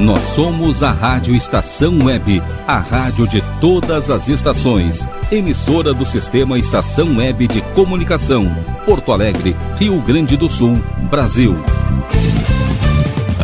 Nós 0.00 0.20
somos 0.20 0.82
a 0.82 0.92
Rádio 0.92 1.36
Estação 1.36 1.98
Web, 2.04 2.42
a 2.66 2.78
rádio 2.78 3.28
de 3.28 3.42
todas 3.60 4.10
as 4.10 4.28
estações. 4.28 5.06
Emissora 5.30 5.92
do 5.92 6.06
Sistema 6.06 6.58
Estação 6.58 7.18
Web 7.18 7.46
de 7.46 7.60
Comunicação. 7.74 8.46
Porto 8.86 9.12
Alegre, 9.12 9.54
Rio 9.76 10.00
Grande 10.00 10.38
do 10.38 10.48
Sul, 10.48 10.72
Brasil. 11.10 11.54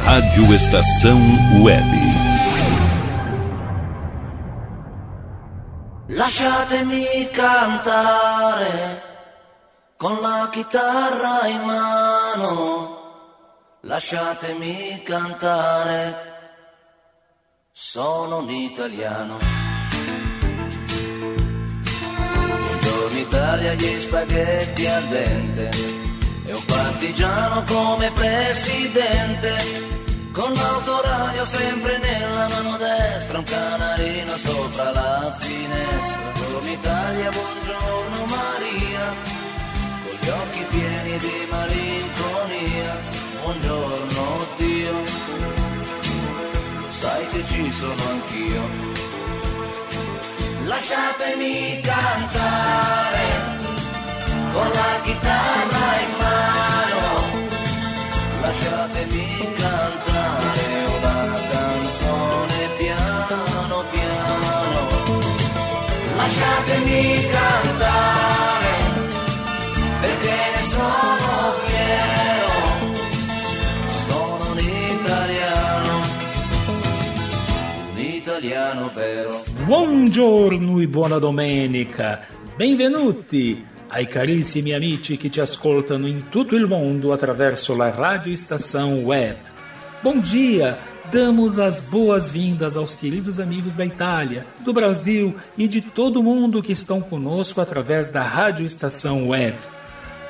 Rádio 0.02 0.54
Estação 0.54 1.20
Web. 1.62 1.90
Lasciatemi 6.08 7.28
cantare 7.34 9.02
con 9.98 10.22
la 10.22 10.48
chitarra 10.50 11.48
in 11.50 11.66
mano. 11.66 12.96
Lasciatemi 13.82 15.02
cantare 15.04 16.35
sono 17.78 18.38
un 18.38 18.48
italiano. 18.48 19.36
Buongiorno 22.34 23.18
Italia, 23.18 23.74
gli 23.74 24.00
spaghetti 24.00 24.86
al 24.86 25.04
dente. 25.08 25.70
E 26.46 26.54
un 26.54 26.64
partigiano 26.64 27.62
come 27.64 28.10
presidente. 28.12 29.54
Con 30.32 30.54
l'autoradio 30.54 31.44
sempre 31.44 31.98
nella 31.98 32.48
mano 32.48 32.78
destra, 32.78 33.38
un 33.38 33.44
canarino 33.44 34.36
sopra 34.38 34.90
la 34.92 35.36
finestra. 35.38 36.32
Buongiorno 36.32 36.70
Italia, 36.70 37.30
buongiorno 37.30 38.24
Maria, 38.24 39.14
con 40.02 40.16
gli 40.18 40.28
occhi 40.28 40.64
pieni 40.70 41.18
di 41.18 41.46
malinconia. 41.50 42.96
Buongiorno 43.42 44.46
Dio 44.56 45.55
sai 47.16 47.28
che 47.28 47.44
ci 47.46 47.72
sono 47.72 48.02
anch'io. 48.10 48.62
Lasciatemi 50.66 51.80
cantare 51.80 53.26
con 54.52 54.68
la 54.78 55.00
chitarra 55.02 55.86
in 56.04 56.12
mano, 56.20 57.04
lasciatemi 58.40 59.55
Buongiorno 79.66 80.78
e 80.78 80.86
buona 80.86 81.18
domenica, 81.18 82.20
benvenuti 82.54 83.66
ai 83.88 84.06
carissimi 84.06 84.72
amici 84.72 85.16
che 85.16 85.28
ci 85.28 85.40
ascoltano 85.40 86.06
in 86.06 86.28
tutto 86.28 86.54
il 86.54 86.68
mondo 86.68 87.12
attraverso 87.12 87.74
la 87.74 87.90
Radio 87.90 88.32
Estação 88.32 89.02
Web. 89.02 89.34
Bom 90.02 90.20
dia! 90.20 90.78
Damos 91.10 91.58
as 91.58 91.80
boas-vindas 91.80 92.76
aos 92.76 92.94
queridos 92.94 93.40
amigos 93.40 93.74
da 93.74 93.84
Itália, 93.84 94.46
do 94.60 94.72
Brasil 94.72 95.34
e 95.58 95.66
de 95.66 95.80
todo 95.80 96.22
mundo 96.22 96.62
que 96.62 96.70
estão 96.70 97.00
conosco 97.00 97.60
através 97.60 98.08
da 98.08 98.22
Rádio 98.22 98.64
Estação 98.64 99.26
Web. 99.26 99.56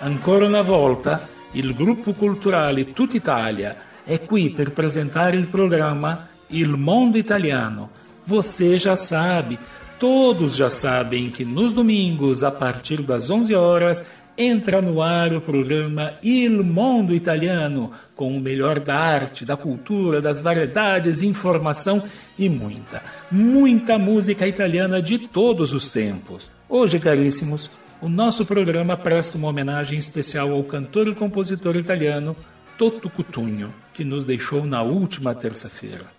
Ancora 0.01 0.47
una 0.47 0.63
volta, 0.63 1.29
il 1.53 1.75
gruppo 1.75 2.15
culturale 2.15 2.95
Tutta 2.95 3.19
Italia 3.19 3.77
è 4.03 4.19
qui 4.23 4.49
per 4.49 4.73
presentare 4.73 5.37
il 5.37 5.49
programma 5.49 6.27
Il 6.49 6.71
Mondo 6.71 7.19
Italiano. 7.19 8.05
Você 8.27 8.77
já 8.77 8.97
sabe, 8.97 9.57
todos 10.01 10.57
já 10.57 10.69
sabem 10.69 11.31
que 11.31 11.45
nos 11.45 11.73
domingos, 11.73 12.43
a 12.43 12.51
partir 12.51 13.01
das 13.01 13.31
11 13.31 13.55
horas, 13.55 14.03
entra 14.37 14.83
no 14.83 15.01
ar 15.01 15.33
o 15.33 15.41
programa 15.41 16.13
Il 16.25 16.65
Mondo 16.65 17.15
Italiano, 17.15 17.93
com 18.17 18.37
o 18.37 18.41
melhor 18.41 18.81
da 18.81 18.97
arte, 18.97 19.45
da 19.45 19.57
cultura, 19.57 20.21
das 20.21 20.41
variedades, 20.41 21.23
informação 21.23 22.03
e 22.37 22.49
muita, 22.49 23.01
muita 23.31 23.97
música 23.97 24.47
italiana 24.47 25.01
de 25.01 25.19
todos 25.19 25.73
os 25.73 25.89
tempos. 25.89 26.51
Hoje, 26.69 26.99
caríssimos, 26.99 27.71
o 28.03 28.09
nosso 28.09 28.45
programa 28.45 28.97
presta 28.97 29.39
uma 29.39 29.49
homenagem 29.49 29.99
especial 29.99 30.51
ao 30.51 30.65
cantor 30.65 31.07
e 31.07 31.15
compositor 31.15 31.77
italiano 31.77 32.37
Toto 32.77 33.09
Cutugno, 33.09 33.73
que 33.95 34.05
nos 34.05 34.25
deixou 34.25 34.67
na 34.67 34.83
última 34.83 35.33
terça-feira. 35.33 36.17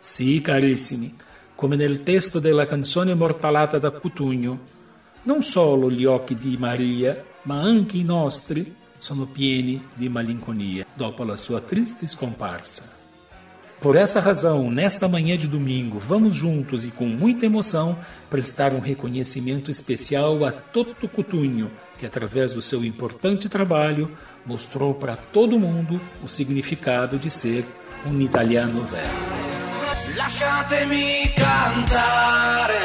Sì, 0.00 0.40
carissimi, 0.40 1.14
come 1.58 1.74
nel 1.74 2.04
testo 2.04 2.38
della 2.38 2.66
canzone 2.66 3.16
mortalata 3.16 3.80
da 3.80 3.90
Cutugno, 3.90 4.60
non 5.24 5.42
solo 5.42 5.90
gli 5.90 6.04
occhi 6.04 6.36
di 6.36 6.56
Maria, 6.56 7.20
ma 7.42 7.60
anche 7.60 7.96
i 7.96 8.04
nostri 8.04 8.76
sono 8.96 9.26
pieni 9.26 9.84
di 9.94 10.08
malinconia 10.08 10.86
dopo 10.94 11.24
la 11.24 11.34
sua 11.34 11.60
triste 11.60 12.06
scomparsa. 12.06 12.84
Por 13.80 13.96
essa 13.96 14.20
razão, 14.20 14.70
nesta 14.70 15.08
manhã 15.08 15.36
de 15.36 15.48
domingo, 15.48 15.98
vamos 15.98 16.36
juntos 16.36 16.84
e 16.84 16.92
com 16.92 17.06
muita 17.06 17.46
emoção 17.46 17.98
prestar 18.30 18.72
um 18.72 18.78
reconhecimento 18.78 19.68
especial 19.68 20.44
a 20.44 20.52
Toto 20.52 21.08
Cutugno, 21.08 21.72
que 21.98 22.06
através 22.06 22.52
do 22.52 22.62
seu 22.62 22.84
importante 22.84 23.48
trabalho 23.48 24.16
mostrou 24.46 24.94
para 24.94 25.16
todo 25.16 25.58
mundo 25.58 26.00
o 26.22 26.28
significado 26.28 27.18
de 27.18 27.28
ser 27.28 27.64
um 28.06 28.20
italiano 28.20 28.80
velho. 28.82 29.67
Lasciatemi 30.18 31.32
cantare 31.32 32.80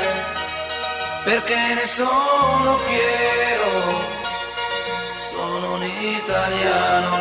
perché 1.24 1.74
ne 1.74 1.88
sono 1.88 2.78
fiero, 2.78 3.72
sono 5.32 5.74
un 5.74 5.84
italiano, 5.84 7.18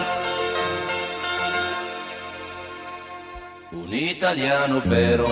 un 3.70 3.90
italiano 3.90 4.80
vero. 4.84 5.26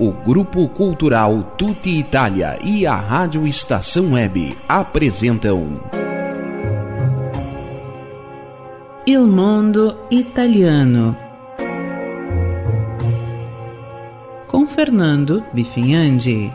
O 0.00 0.22
Grupo 0.22 0.68
Cultural 0.68 1.56
Tutti 1.56 1.98
Itália 1.98 2.56
e 2.58 2.86
a 2.86 3.00
Rádio 3.00 3.44
Estação 3.44 4.12
Web 4.12 4.54
apresentam 4.68 5.80
Il 9.08 9.20
Mondo 9.20 10.04
Italiano 10.10 11.16
com 14.46 14.66
Fernando 14.66 15.42
Bifinhandi. 15.50 16.52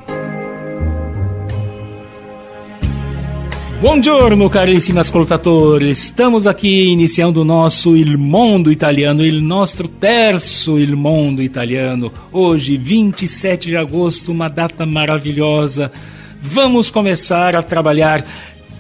Buongiorno 3.80 4.50
carissimi 4.50 5.00
ascoltatori, 5.00 5.90
estamos 5.90 6.46
aqui 6.46 6.92
iniciando 6.92 7.42
o 7.42 7.44
nosso 7.44 7.96
Il 7.96 8.20
Mondo 8.20 8.70
Italiano, 8.70 9.26
il 9.26 9.42
nostro 9.42 9.88
terço 9.88 10.78
Il 10.78 10.96
Mondo 10.96 11.42
Italiano. 11.42 12.12
Hoje, 12.30 12.78
27 12.78 13.70
de 13.70 13.78
agosto, 13.78 14.32
uma 14.32 14.48
data 14.48 14.86
maravilhosa. 14.86 15.92
Vamos 16.40 16.92
começar 16.92 17.56
a 17.56 17.64
trabalhar. 17.64 18.24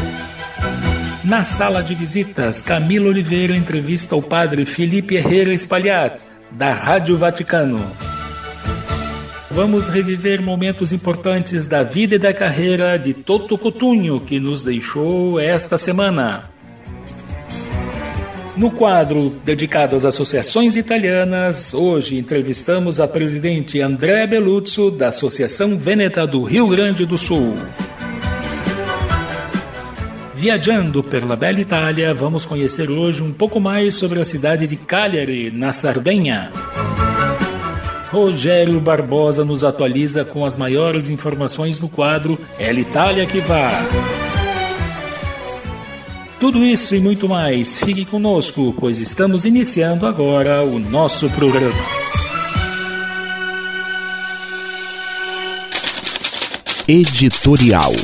Na 1.28 1.44
sala 1.44 1.84
de 1.84 1.94
visitas, 1.94 2.62
Camila 2.62 3.10
Oliveira 3.10 3.54
entrevista 3.54 4.16
o 4.16 4.22
padre 4.22 4.64
Felipe 4.64 5.16
Herrera 5.16 5.54
Espalhat, 5.54 6.24
da 6.50 6.72
Rádio 6.72 7.18
Vaticano. 7.18 7.86
Vamos 9.52 9.90
reviver 9.90 10.42
momentos 10.42 10.94
importantes 10.94 11.68
da 11.68 11.84
vida 11.84 12.16
e 12.16 12.18
da 12.18 12.34
carreira 12.34 12.96
de 12.96 13.14
Toto 13.14 13.58
Cotunho, 13.58 14.22
que 14.22 14.40
nos 14.40 14.64
deixou 14.64 15.38
esta 15.38 15.78
semana. 15.78 16.50
No 18.56 18.72
quadro 18.72 19.30
dedicado 19.44 19.98
às 19.98 20.06
associações 20.06 20.78
italianas, 20.78 21.74
hoje 21.74 22.18
entrevistamos 22.18 23.02
a 23.02 23.08
presidente 23.08 23.82
André 23.82 24.26
Beluzzo, 24.28 24.90
da 24.90 25.08
Associação 25.08 25.78
Vêneta 25.78 26.26
do 26.26 26.42
Rio 26.44 26.70
Grande 26.70 27.06
do 27.06 27.18
Sul. 27.18 27.54
Viajando 30.38 31.04
pela 31.04 31.36
bela 31.36 31.60
Itália, 31.60 32.13
vamos 32.13 32.45
conhecer 32.45 32.92
hoje 32.92 33.24
um 33.24 33.34
pouco 33.34 33.60
mais 33.60 33.95
sobre 33.95 34.22
a 34.22 34.25
cidade 34.25 34.68
de 34.68 34.75
Cagliari, 34.75 35.50
na 35.50 35.74
Sardenha. 35.74 36.51
Rogério 38.12 38.80
Barbosa 38.80 39.44
nos 39.44 39.63
atualiza 39.63 40.24
com 40.24 40.45
as 40.45 40.56
maiores 40.56 41.10
informações 41.10 41.80
no 41.80 41.89
quadro 41.89 42.38
É 42.60 42.72
Itália 42.72 43.25
que 43.25 43.39
vá. 43.39 43.72
Tudo 46.40 46.63
isso 46.63 46.94
e 46.94 47.00
muito 47.00 47.28
mais, 47.28 47.80
fique 47.80 48.06
conosco, 48.06 48.75
pois 48.80 49.00
estamos 49.00 49.44
iniciando 49.44 50.06
agora 50.06 50.63
o 50.63 50.78
nosso 50.78 51.28
programa. 51.31 51.74
Editorial 56.88 57.95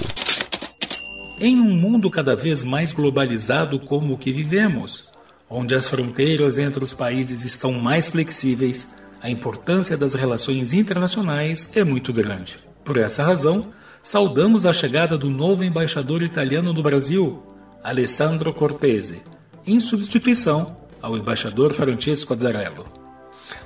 em 1.45 1.59
um 1.59 1.71
mundo 1.75 2.09
cada 2.09 2.37
vez 2.37 2.63
mais 2.63 2.93
globalizado 2.93 3.77
como 3.77 4.13
o 4.13 4.17
que 4.17 4.31
vivemos, 4.31 5.11
onde 5.49 5.75
as 5.75 5.89
fronteiras 5.89 6.57
entre 6.57 6.81
os 6.81 6.93
países 6.93 7.43
estão 7.43 7.73
mais 7.73 8.07
flexíveis, 8.07 8.95
a 9.21 9.29
importância 9.29 9.97
das 9.97 10.13
relações 10.13 10.71
internacionais 10.71 11.75
é 11.75 11.83
muito 11.83 12.13
grande. 12.13 12.59
Por 12.85 12.95
essa 12.95 13.23
razão, 13.23 13.67
saudamos 14.01 14.65
a 14.65 14.71
chegada 14.71 15.17
do 15.17 15.29
novo 15.29 15.65
embaixador 15.65 16.21
italiano 16.21 16.71
no 16.71 16.81
Brasil, 16.81 17.43
Alessandro 17.83 18.53
Cortese, 18.53 19.21
em 19.67 19.81
substituição 19.81 20.77
ao 21.01 21.17
embaixador 21.17 21.73
Francesco 21.73 22.33
Azzarello. 22.33 22.85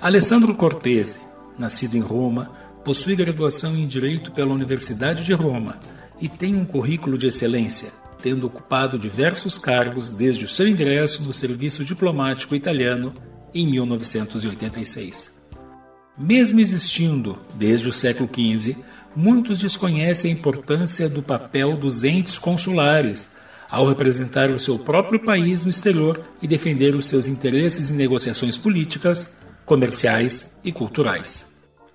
Alessandro 0.02 0.56
Cortese, 0.56 1.28
nascido 1.60 1.96
em 1.96 2.02
Roma, 2.02 2.50
possui 2.84 3.16
graduação 3.16 3.76
em 3.76 3.86
Direito 3.86 4.32
pela 4.32 4.52
Universidade 4.52 5.24
de 5.24 5.34
Roma 5.34 5.80
e 6.20 6.28
tem 6.28 6.56
um 6.56 6.66
currículo 6.66 7.18
de 7.18 7.28
excelência, 7.28 7.94
tendo 8.22 8.48
ocupado 8.48 8.98
diversos 8.98 9.58
cargos 9.58 10.12
desde 10.12 10.46
o 10.46 10.48
seu 10.48 10.68
ingresso 10.68 11.26
no 11.26 11.34
serviço 11.34 11.86
diplomático 11.86 12.56
italiano 12.56 13.14
em 13.54 13.68
1986. 13.68 15.40
Mesmo 16.18 16.60
existindo 16.60 17.38
desde 17.56 17.88
o 17.88 17.94
século 17.94 18.28
XV, 18.28 18.78
muitos 19.16 19.60
desconhecem 19.60 20.32
a 20.32 20.34
importância 20.34 21.08
do 21.08 21.22
papel 21.22 21.78
dos 21.78 22.04
entes 22.04 22.40
consulares 22.40 23.36
ao 23.70 23.88
representar 23.88 24.50
o 24.50 24.60
seu 24.60 24.80
próprio 24.80 25.20
país 25.20 25.64
no 25.64 25.70
exterior 25.70 26.24
e 26.42 26.48
defender 26.48 26.96
os 26.96 27.06
seus 27.06 27.28
interesses 27.28 27.92
em 27.92 27.96
negociações 27.96 28.58
políticas, 28.58 29.38
comerciais 29.66 30.58
e 30.64 30.72
culturais 30.72 31.47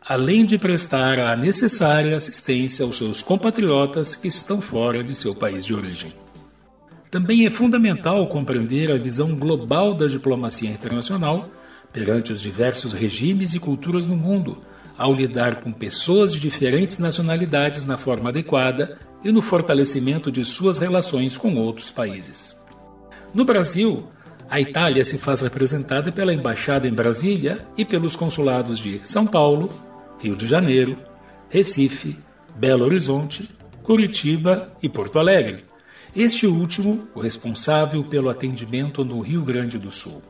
além 0.06 0.44
de 0.44 0.58
prestar 0.58 1.18
a 1.18 1.36
necessária 1.36 2.16
assistência 2.16 2.84
aos 2.84 2.96
seus 2.96 3.22
compatriotas 3.22 4.14
que 4.14 4.26
estão 4.26 4.60
fora 4.60 5.02
de 5.02 5.14
seu 5.14 5.34
país 5.34 5.64
de 5.64 5.74
origem. 5.74 6.12
Também 7.10 7.46
é 7.46 7.50
fundamental 7.50 8.26
compreender 8.26 8.90
a 8.90 8.96
visão 8.96 9.36
global 9.36 9.94
da 9.94 10.06
diplomacia 10.06 10.70
internacional 10.70 11.48
perante 11.92 12.32
os 12.32 12.40
diversos 12.40 12.92
regimes 12.92 13.52
e 13.54 13.60
culturas 13.60 14.06
no 14.06 14.16
mundo, 14.16 14.62
ao 14.96 15.14
lidar 15.14 15.56
com 15.56 15.72
pessoas 15.72 16.32
de 16.32 16.40
diferentes 16.40 16.98
nacionalidades 16.98 17.84
na 17.84 17.98
forma 17.98 18.30
adequada 18.30 18.98
e 19.22 19.30
no 19.30 19.42
fortalecimento 19.42 20.32
de 20.32 20.44
suas 20.44 20.78
relações 20.78 21.36
com 21.36 21.54
outros 21.56 21.90
países. 21.90 22.64
No 23.34 23.44
Brasil, 23.44 24.08
a 24.48 24.60
Itália 24.60 25.04
se 25.04 25.16
faz 25.16 25.40
representada 25.40 26.10
pela 26.10 26.34
Embaixada 26.34 26.88
em 26.88 26.92
Brasília 26.92 27.66
e 27.76 27.84
pelos 27.84 28.16
consulados 28.16 28.78
de 28.78 29.00
São 29.02 29.26
Paulo, 29.26 29.70
Rio 30.22 30.36
de 30.36 30.46
Janeiro, 30.46 30.96
Recife, 31.48 32.16
Belo 32.54 32.84
Horizonte, 32.84 33.50
Curitiba 33.82 34.72
e 34.80 34.88
Porto 34.88 35.18
Alegre. 35.18 35.64
Este 36.14 36.46
último, 36.46 37.08
o 37.12 37.20
responsável 37.20 38.04
pelo 38.04 38.30
atendimento 38.30 39.04
no 39.04 39.20
Rio 39.20 39.42
Grande 39.42 39.78
do 39.78 39.90
Sul. 39.90 40.22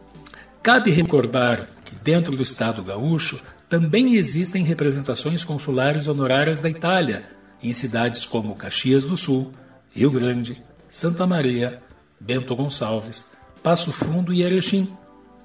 Cabe 0.62 0.90
recordar 0.90 1.68
que 1.84 1.94
dentro 1.96 2.34
do 2.34 2.42
Estado 2.42 2.82
gaúcho 2.82 3.42
também 3.68 4.14
existem 4.14 4.64
representações 4.64 5.44
consulares 5.44 6.08
honorárias 6.08 6.58
da 6.58 6.70
Itália, 6.70 7.24
em 7.62 7.72
cidades 7.72 8.24
como 8.24 8.54
Caxias 8.54 9.04
do 9.04 9.16
Sul, 9.16 9.52
Rio 9.90 10.10
Grande, 10.10 10.62
Santa 10.88 11.26
Maria, 11.26 11.82
Bento 12.18 12.56
Gonçalves, 12.56 13.34
Passo 13.62 13.92
Fundo 13.92 14.32
e 14.32 14.42
Erechim 14.42 14.88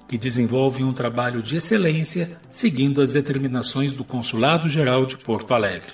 que 0.08 0.16
desenvolvem 0.16 0.84
um 0.84 0.92
trabalho 0.92 1.42
de 1.42 1.56
excelência 1.56 2.40
seguindo 2.48 3.02
as 3.02 3.12
determinações 3.12 3.94
do 3.94 4.02
Consulado 4.02 4.68
Geral 4.68 5.04
de 5.04 5.18
Porto 5.18 5.52
Alegre. 5.52 5.92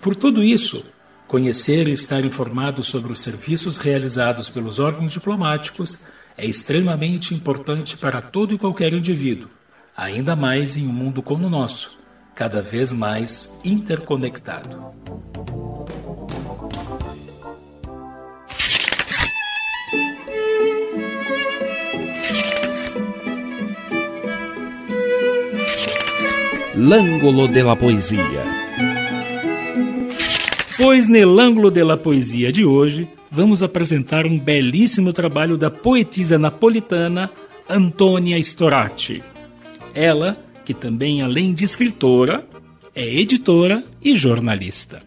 Por 0.00 0.16
tudo 0.16 0.42
isso, 0.42 0.84
conhecer 1.28 1.86
e 1.86 1.92
estar 1.92 2.24
informado 2.24 2.82
sobre 2.82 3.12
os 3.12 3.20
serviços 3.20 3.76
realizados 3.76 4.50
pelos 4.50 4.80
órgãos 4.80 5.12
diplomáticos 5.12 6.04
é 6.36 6.44
extremamente 6.44 7.32
importante 7.32 7.96
para 7.96 8.20
todo 8.20 8.52
e 8.52 8.58
qualquer 8.58 8.92
indivíduo, 8.92 9.48
ainda 9.96 10.34
mais 10.34 10.76
em 10.76 10.88
um 10.88 10.92
mundo 10.92 11.22
como 11.22 11.46
o 11.46 11.50
nosso, 11.50 12.00
cada 12.34 12.60
vez 12.60 12.90
mais 12.90 13.58
interconectado. 13.64 14.92
L'Angolo 26.84 27.46
della 27.46 27.76
Poesia. 27.76 28.42
Pois 30.76 31.08
Ângulo 31.08 31.70
della 31.70 31.96
Poesia 31.96 32.50
de 32.50 32.64
hoje, 32.64 33.08
vamos 33.30 33.62
apresentar 33.62 34.26
um 34.26 34.36
belíssimo 34.36 35.12
trabalho 35.12 35.56
da 35.56 35.70
poetisa 35.70 36.40
napolitana 36.40 37.30
Antônia 37.68 38.36
Storati. 38.40 39.22
Ela, 39.94 40.36
que 40.64 40.74
também 40.74 41.22
além 41.22 41.54
de 41.54 41.64
escritora, 41.64 42.44
é 42.96 43.06
editora 43.06 43.84
e 44.02 44.16
jornalista. 44.16 45.04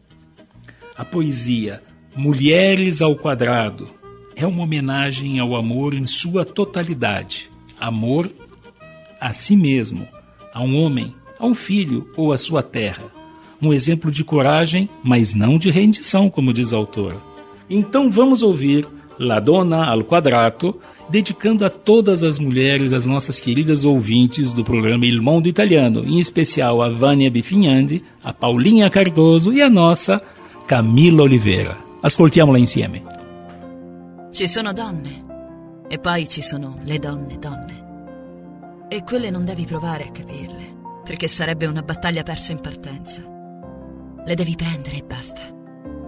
A 0.95 1.03
poesia 1.03 1.83
Mulheres 2.15 3.01
ao 3.01 3.17
Quadrado 3.17 3.89
é 4.33 4.47
uma 4.47 4.63
homenagem 4.63 5.39
ao 5.39 5.53
amor 5.53 5.93
em 5.93 6.07
sua 6.07 6.45
totalidade. 6.45 7.51
Amor 7.77 8.31
a 9.19 9.33
si 9.33 9.57
mesmo, 9.57 10.07
a 10.53 10.63
um 10.63 10.81
homem 10.81 11.13
a 11.39 11.45
um 11.45 11.53
filho 11.53 12.07
ou 12.15 12.31
à 12.31 12.37
sua 12.37 12.61
terra. 12.61 13.05
Um 13.61 13.73
exemplo 13.73 14.11
de 14.11 14.23
coragem, 14.23 14.89
mas 15.03 15.33
não 15.33 15.57
de 15.57 15.69
rendição, 15.69 16.29
como 16.29 16.53
diz 16.53 16.73
a 16.73 16.77
autora. 16.77 17.17
Então 17.69 18.11
vamos 18.11 18.43
ouvir 18.43 18.87
La 19.17 19.39
Donna 19.39 19.85
al 19.85 20.03
Quadrato, 20.03 20.77
dedicando 21.09 21.63
a 21.65 21.69
todas 21.69 22.23
as 22.23 22.37
mulheres, 22.37 22.93
as 22.93 23.05
nossas 23.05 23.39
queridas 23.39 23.85
ouvintes 23.85 24.53
do 24.53 24.63
programa 24.63 25.05
Il 25.05 25.21
Mondo 25.21 25.47
Italiano, 25.47 26.03
em 26.03 26.19
especial 26.19 26.81
a 26.81 26.89
Vânia 26.89 27.31
Bifinhandi, 27.31 28.03
a 28.23 28.33
Paulinha 28.33 28.89
Cardoso 28.89 29.53
e 29.53 29.61
a 29.61 29.69
nossa 29.69 30.21
Camila 30.67 31.23
Oliveira. 31.23 31.77
Ascoltiamola 32.01 32.59
insieme. 32.59 33.03
Ci 34.31 34.47
sono 34.47 34.73
donne 34.73 35.25
E 35.87 35.99
poi 35.99 36.27
ci 36.27 36.41
sono 36.41 36.79
le 36.83 36.97
donne 36.97 37.37
donne. 37.37 37.83
E 38.89 39.03
quelle 39.03 39.29
non 39.29 39.45
devi 39.45 39.65
provare 39.65 40.05
a 40.07 40.11
capirle, 40.11 40.74
perché 41.05 41.27
sarebbe 41.27 41.67
una 41.67 41.83
battaglia 41.83 42.23
persa 42.23 42.51
in 42.51 42.59
partenza. 42.59 43.21
Le 44.25 44.35
devi 44.35 44.55
prendere 44.55 44.97
e 44.97 45.03
basta. 45.03 45.43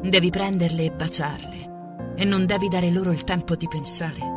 Devi 0.01 0.31
prenderle 0.31 0.85
e 0.85 0.91
baciarle. 0.91 2.15
E 2.15 2.25
non 2.25 2.47
devi 2.47 2.67
dare 2.67 2.89
loro 2.89 3.11
il 3.11 3.23
tempo 3.23 3.55
di 3.55 3.67
pensare. 3.67 4.35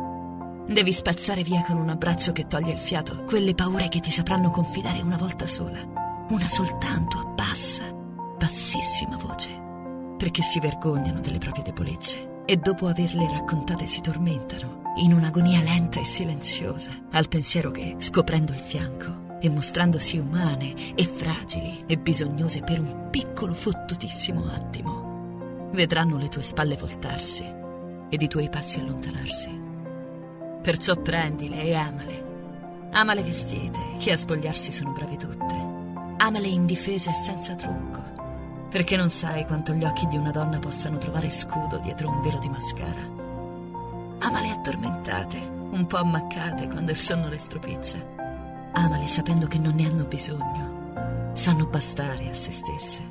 Devi 0.67 0.93
spazzare 0.93 1.41
via 1.41 1.63
con 1.63 1.77
un 1.77 1.89
abbraccio 1.89 2.31
che 2.31 2.45
toglie 2.45 2.73
il 2.73 2.79
fiato 2.79 3.23
quelle 3.23 3.55
paure 3.55 3.89
che 3.89 3.99
ti 3.99 4.11
sapranno 4.11 4.51
confidare 4.51 5.01
una 5.01 5.17
volta 5.17 5.47
sola. 5.47 5.79
Una 6.29 6.47
soltanto 6.47 7.17
a 7.17 7.25
bassa, 7.25 7.91
bassissima 8.37 9.17
voce. 9.17 9.49
Perché 10.15 10.43
si 10.43 10.59
vergognano 10.59 11.21
delle 11.21 11.39
proprie 11.39 11.63
debolezze 11.63 12.43
e 12.45 12.57
dopo 12.57 12.85
averle 12.85 13.27
raccontate 13.31 13.87
si 13.87 13.99
tormentano 14.01 14.93
in 14.97 15.13
un'agonia 15.13 15.61
lenta 15.61 15.99
e 15.99 16.05
silenziosa 16.05 16.91
al 17.11 17.27
pensiero 17.27 17.71
che, 17.71 17.95
scoprendo 17.97 18.51
il 18.51 18.59
fianco 18.59 19.29
e 19.41 19.49
mostrandosi 19.49 20.19
umane 20.19 20.93
e 20.95 21.03
fragili 21.03 21.83
e 21.87 21.97
bisognose 21.97 22.61
per 22.61 22.79
un 22.79 23.07
piccolo 23.09 23.53
fottutissimo 23.53 24.45
attimo, 24.53 25.69
vedranno 25.73 26.17
le 26.17 26.29
tue 26.29 26.43
spalle 26.43 26.77
voltarsi 26.77 27.43
ed 28.09 28.21
i 28.21 28.27
tuoi 28.27 28.49
passi 28.49 28.79
allontanarsi. 28.79 29.59
Perciò 30.61 30.95
prendile 30.95 31.63
e 31.63 31.73
amale. 31.73 32.29
Amale 32.91 33.23
vestite, 33.23 33.79
che 33.97 34.11
a 34.11 34.17
spogliarsi 34.17 34.71
sono 34.71 34.91
brave 34.91 35.17
tutte. 35.17 35.69
Amale 36.17 36.47
indifese 36.47 37.09
e 37.09 37.13
senza 37.13 37.55
trucco, 37.55 38.67
perché 38.69 38.95
non 38.95 39.09
sai 39.09 39.45
quanto 39.45 39.73
gli 39.73 39.83
occhi 39.83 40.05
di 40.07 40.17
una 40.17 40.31
donna 40.31 40.59
possano 40.59 40.99
trovare 40.99 41.31
scudo 41.31 41.77
dietro 41.79 42.09
un 42.09 42.21
velo 42.21 42.37
di 42.37 42.49
mascara. 42.49 43.19
Amale 44.19 44.49
addormentate, 44.51 45.37
un 45.39 45.87
po' 45.87 45.97
ammaccate 45.97 46.67
quando 46.67 46.91
il 46.91 46.99
sonno 46.99 47.27
le 47.27 47.39
stropiccia. 47.39 48.20
Amale 48.73 49.07
sapendo 49.07 49.47
che 49.47 49.57
non 49.57 49.75
ne 49.75 49.85
hanno 49.87 50.05
bisogno. 50.05 51.31
Sanno 51.33 51.65
bastare 51.65 52.29
a 52.29 52.33
se 52.33 52.51
stesse. 52.51 53.01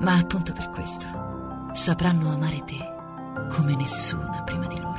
Ma 0.00 0.16
appunto 0.18 0.52
per 0.52 0.70
questo 0.70 1.06
sapranno 1.72 2.30
amare 2.30 2.62
te 2.64 2.92
come 3.54 3.74
nessuna 3.74 4.42
prima 4.44 4.66
di 4.66 4.78
loro. 4.78 4.94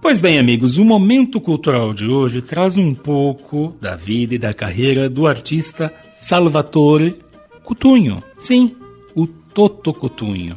Pois 0.00 0.20
bem, 0.20 0.38
amigos, 0.38 0.78
o 0.78 0.84
momento 0.84 1.40
cultural 1.40 1.92
de 1.92 2.06
hoje 2.06 2.40
traz 2.40 2.76
um 2.76 2.94
pouco 2.94 3.74
da 3.80 3.96
vida 3.96 4.34
e 4.34 4.38
da 4.38 4.54
carreira 4.54 5.08
do 5.10 5.26
artista 5.26 5.92
Salvatore 6.14 7.18
Coutinho. 7.64 8.22
Sim, 8.38 8.76
o 9.14 9.26
Toto 9.26 9.92
Coutinho. 9.92 10.56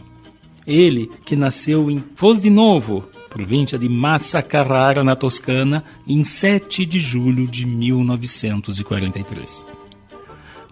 Ele 0.65 1.09
que 1.25 1.35
nasceu 1.35 1.89
em 1.89 2.03
Foz 2.15 2.39
de 2.39 2.51
Novo, 2.51 3.07
província 3.31 3.79
de 3.79 3.88
Massa 3.88 4.41
Carrara, 4.41 5.05
na 5.05 5.15
Toscana, 5.15 5.85
em 6.05 6.21
7 6.21 6.85
de 6.85 7.00
julho 7.00 7.47
de 7.47 7.65
1943. 7.65 9.65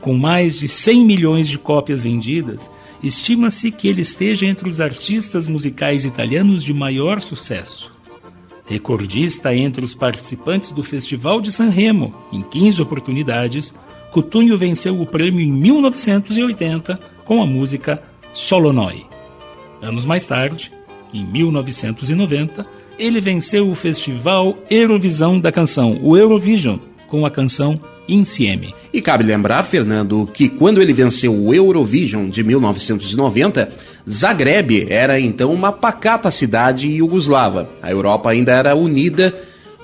Com 0.01 0.17
mais 0.17 0.59
de 0.59 0.67
100 0.67 1.05
milhões 1.05 1.47
de 1.47 1.57
cópias 1.57 2.03
vendidas, 2.03 2.69
estima-se 3.01 3.71
que 3.71 3.87
ele 3.87 4.01
esteja 4.01 4.45
entre 4.45 4.67
os 4.67 4.81
artistas 4.81 5.47
musicais 5.47 6.03
italianos 6.03 6.61
de 6.61 6.73
maior 6.73 7.21
sucesso. 7.21 7.93
Recordista 8.65 9.55
entre 9.55 9.81
os 9.83 9.93
participantes 9.93 10.73
do 10.73 10.83
Festival 10.83 11.39
de 11.39 11.53
Sanremo, 11.53 12.13
em 12.31 12.41
15 12.41 12.81
oportunidades, 12.81 13.73
Coutinho 14.11 14.57
venceu 14.57 15.01
o 15.01 15.05
prêmio 15.05 15.39
em 15.39 15.51
1980 15.51 16.99
com 17.23 17.41
a 17.41 17.45
música 17.45 18.03
Solonoi. 18.33 19.05
Anos 19.81 20.03
mais 20.03 20.27
tarde, 20.27 20.73
em 21.13 21.25
1990, 21.25 22.65
ele 22.97 23.21
venceu 23.21 23.69
o 23.69 23.75
festival 23.75 24.57
Eurovisão 24.69 25.39
da 25.39 25.51
canção, 25.51 25.99
o 26.01 26.17
Eurovision, 26.17 26.77
com 27.07 27.25
a 27.25 27.31
canção 27.31 27.79
Insieme. 28.07 28.73
E 28.91 29.01
cabe 29.01 29.23
lembrar, 29.23 29.63
Fernando, 29.63 30.27
que 30.33 30.49
quando 30.49 30.81
ele 30.81 30.93
venceu 30.93 31.33
o 31.33 31.53
Eurovision 31.53 32.27
de 32.27 32.43
1990, 32.43 33.71
Zagreb 34.09 34.87
era 34.89 35.19
então 35.19 35.53
uma 35.53 35.71
pacata 35.71 36.31
cidade 36.31 36.87
iugoslava. 36.87 37.69
A 37.81 37.91
Europa 37.91 38.31
ainda 38.31 38.51
era 38.51 38.75
unida 38.75 39.35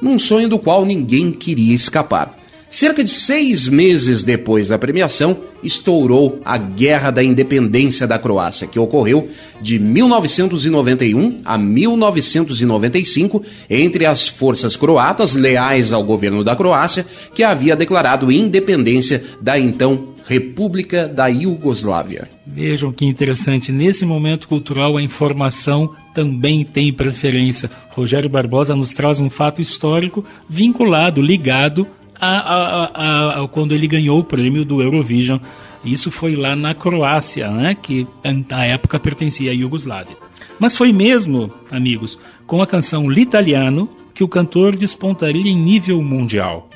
num 0.01 0.17
sonho 0.17 0.49
do 0.49 0.57
qual 0.57 0.83
ninguém 0.85 1.31
queria 1.31 1.73
escapar. 1.73 2.35
Cerca 2.75 3.01
de 3.05 3.09
seis 3.09 3.69
meses 3.69 4.25
depois 4.25 4.67
da 4.67 4.77
premiação, 4.77 5.37
estourou 5.63 6.41
a 6.43 6.57
Guerra 6.57 7.09
da 7.09 7.23
Independência 7.23 8.05
da 8.05 8.19
Croácia, 8.19 8.67
que 8.67 8.77
ocorreu 8.77 9.29
de 9.61 9.79
1991 9.79 11.37
a 11.45 11.57
1995 11.57 13.41
entre 13.69 14.05
as 14.05 14.27
forças 14.27 14.75
croatas 14.75 15.35
leais 15.35 15.93
ao 15.93 16.03
governo 16.03 16.43
da 16.43 16.53
Croácia, 16.53 17.05
que 17.33 17.43
havia 17.43 17.77
declarado 17.77 18.29
independência 18.29 19.23
da 19.41 19.57
então 19.57 20.09
República 20.25 21.07
da 21.07 21.27
Iugoslávia. 21.27 22.27
Vejam 22.45 22.91
que 22.91 23.05
interessante, 23.05 23.71
nesse 23.71 24.05
momento 24.05 24.49
cultural 24.49 24.97
a 24.97 25.01
informação 25.01 25.95
também 26.13 26.65
tem 26.65 26.91
preferência. 26.91 27.69
Rogério 27.91 28.29
Barbosa 28.29 28.75
nos 28.75 28.91
traz 28.91 29.17
um 29.17 29.29
fato 29.29 29.61
histórico 29.61 30.25
vinculado, 30.49 31.21
ligado 31.21 31.87
a, 32.19 32.29
a, 32.29 33.43
a, 33.43 33.47
quando 33.47 33.73
ele 33.73 33.87
ganhou 33.87 34.19
o 34.19 34.23
prêmio 34.23 34.65
do 34.65 34.81
Eurovision. 34.81 35.39
Isso 35.83 36.09
foi 36.09 36.35
lá 36.35 36.55
na 36.55 36.73
Croácia, 36.73 37.49
né, 37.51 37.75
que 37.75 38.07
na 38.49 38.65
época 38.65 38.99
pertencia 38.99 39.51
à 39.51 39.53
Iugoslávia. 39.53 40.17
Mas 40.59 40.75
foi 40.75 40.91
mesmo, 40.91 41.51
amigos, 41.69 42.17
com 42.47 42.61
a 42.61 42.67
canção 42.67 43.09
L'Italiano 43.09 43.89
que 44.13 44.23
o 44.23 44.27
cantor 44.27 44.75
despontaria 44.75 45.51
em 45.51 45.55
nível 45.55 46.01
mundial. 46.01 46.69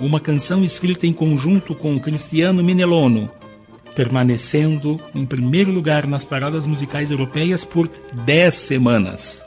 Uma 0.00 0.18
canção 0.18 0.64
escrita 0.64 1.06
em 1.06 1.12
conjunto 1.12 1.74
com 1.74 1.98
Cristiano 2.00 2.62
Minelono, 2.62 3.30
permanecendo 3.94 4.98
em 5.14 5.24
primeiro 5.24 5.70
lugar 5.70 6.06
nas 6.06 6.24
paradas 6.24 6.66
musicais 6.66 7.10
europeias 7.10 7.64
por 7.64 7.88
10 8.12 8.52
semanas. 8.52 9.44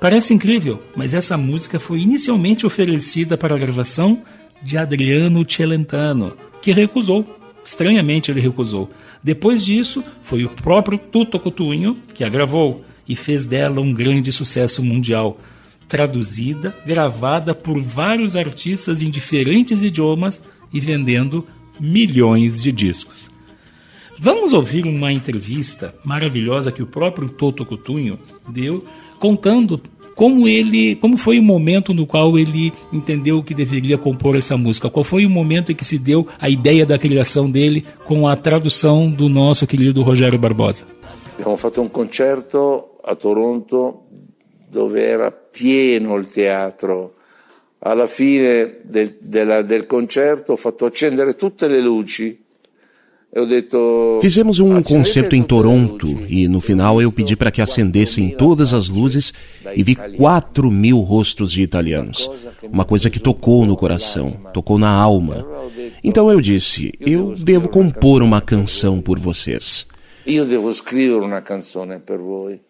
Parece 0.00 0.32
incrível, 0.32 0.80
mas 0.94 1.12
essa 1.12 1.36
música 1.36 1.80
foi 1.80 2.00
inicialmente 2.00 2.64
oferecida 2.64 3.36
para 3.36 3.58
gravação 3.58 4.22
de 4.62 4.76
Adriano 4.76 5.44
Celentano, 5.48 6.36
que 6.60 6.72
recusou. 6.72 7.24
Estranhamente 7.64 8.30
ele 8.30 8.40
recusou. 8.40 8.90
Depois 9.22 9.64
disso, 9.64 10.02
foi 10.22 10.44
o 10.44 10.48
próprio 10.48 10.98
Tuto 10.98 11.38
Coutinho 11.38 11.98
que 12.14 12.24
a 12.24 12.28
gravou 12.28 12.84
e 13.06 13.14
fez 13.14 13.44
dela 13.44 13.80
um 13.80 13.92
grande 13.92 14.30
sucesso 14.32 14.82
mundial. 14.82 15.40
Traduzida, 15.86 16.76
gravada 16.86 17.54
por 17.54 17.80
vários 17.80 18.36
artistas 18.36 19.02
em 19.02 19.10
diferentes 19.10 19.82
idiomas 19.82 20.42
e 20.72 20.80
vendendo 20.80 21.46
milhões 21.80 22.62
de 22.62 22.70
discos. 22.70 23.30
Vamos 24.18 24.52
ouvir 24.52 24.84
uma 24.84 25.12
entrevista 25.12 25.94
maravilhosa 26.04 26.72
que 26.72 26.82
o 26.82 26.86
próprio 26.86 27.28
Toto 27.28 27.64
Coutinho 27.64 28.18
deu, 28.48 28.84
contando 29.18 29.80
como 30.18 30.48
ele, 30.48 30.96
como 30.96 31.16
foi 31.16 31.38
o 31.38 31.42
momento 31.44 31.94
no 31.94 32.04
qual 32.04 32.36
ele 32.36 32.72
entendeu 32.92 33.40
que 33.40 33.54
deveria 33.54 33.96
compor 33.96 34.34
essa 34.34 34.56
música? 34.56 34.90
Qual 34.90 35.04
foi 35.04 35.24
o 35.24 35.30
momento 35.30 35.70
em 35.70 35.76
que 35.76 35.84
se 35.84 35.96
deu 35.96 36.26
a 36.40 36.50
ideia 36.50 36.84
da 36.84 36.98
criação 36.98 37.48
dele 37.48 37.86
com 38.04 38.26
a 38.26 38.34
tradução 38.34 39.08
do 39.08 39.28
nosso 39.28 39.64
querido 39.64 40.02
Rogério 40.02 40.36
Barbosa? 40.36 40.84
Abbiamo 41.34 41.56
fatto 41.56 41.80
un 41.80 41.88
concerto 41.88 42.98
a 43.04 43.14
Toronto 43.14 44.06
dove 44.68 45.04
era 45.04 45.30
pieno 45.30 46.16
il 46.16 46.28
teatro. 46.28 47.14
Alla 47.78 48.08
fine 48.08 48.78
del, 48.82 49.18
della, 49.20 49.62
del 49.62 49.86
concerto 49.86 50.54
ho 50.54 50.56
fatto 50.56 50.84
accendere 50.84 51.36
tutte 51.36 51.68
le 51.68 51.80
luci 51.80 52.36
Fizemos 54.22 54.58
um 54.58 54.82
concerto 54.82 55.36
em 55.36 55.42
Toronto 55.42 56.08
e 56.28 56.48
no 56.48 56.60
final 56.60 57.00
eu 57.00 57.12
pedi 57.12 57.36
para 57.36 57.50
que 57.50 57.60
acendessem 57.60 58.30
todas 58.30 58.72
as 58.72 58.88
luzes 58.88 59.34
e 59.76 59.82
vi 59.82 59.94
4 59.94 60.70
mil 60.70 61.00
rostos 61.00 61.52
de 61.52 61.62
italianos. 61.62 62.30
Uma 62.62 62.86
coisa 62.86 63.10
que 63.10 63.20
tocou 63.20 63.66
no 63.66 63.76
coração, 63.76 64.30
tocou 64.54 64.78
na 64.78 64.90
alma. 64.90 65.46
Então 66.02 66.30
eu 66.30 66.40
disse: 66.40 66.92
eu 66.98 67.34
devo 67.34 67.68
compor 67.68 68.22
uma 68.22 68.40
canção 68.40 69.00
por 69.00 69.18
vocês. 69.18 69.86
Eu 70.26 70.46
devo 70.46 70.70
escrever 70.70 71.22
uma 71.22 71.42
canção 71.42 71.86
por 72.00 72.18
voi. 72.18 72.60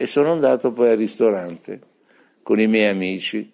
E 0.00 0.06
sono 0.06 0.32
andato 0.32 0.70
poi 0.70 0.90
al 0.90 0.96
ristorante 0.96 1.80
con 2.44 2.60
i 2.60 2.68
miei 2.68 2.88
amici. 2.88 3.50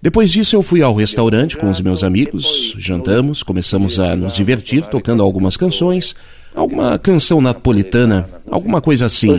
Depois 0.00 0.30
disso, 0.30 0.54
eu 0.54 0.62
fui 0.62 0.80
ao 0.80 0.94
restaurante 0.94 1.56
com 1.56 1.68
os 1.68 1.80
meus 1.80 2.04
amigos, 2.04 2.72
jantamos, 2.78 3.42
começamos 3.42 3.98
a 3.98 4.14
nos 4.14 4.32
divertir 4.32 4.86
tocando 4.86 5.24
algumas 5.24 5.56
canções, 5.56 6.14
alguma 6.54 6.96
canção 6.98 7.40
napolitana, 7.40 8.28
alguma 8.48 8.80
coisa 8.80 9.06
assim. 9.06 9.36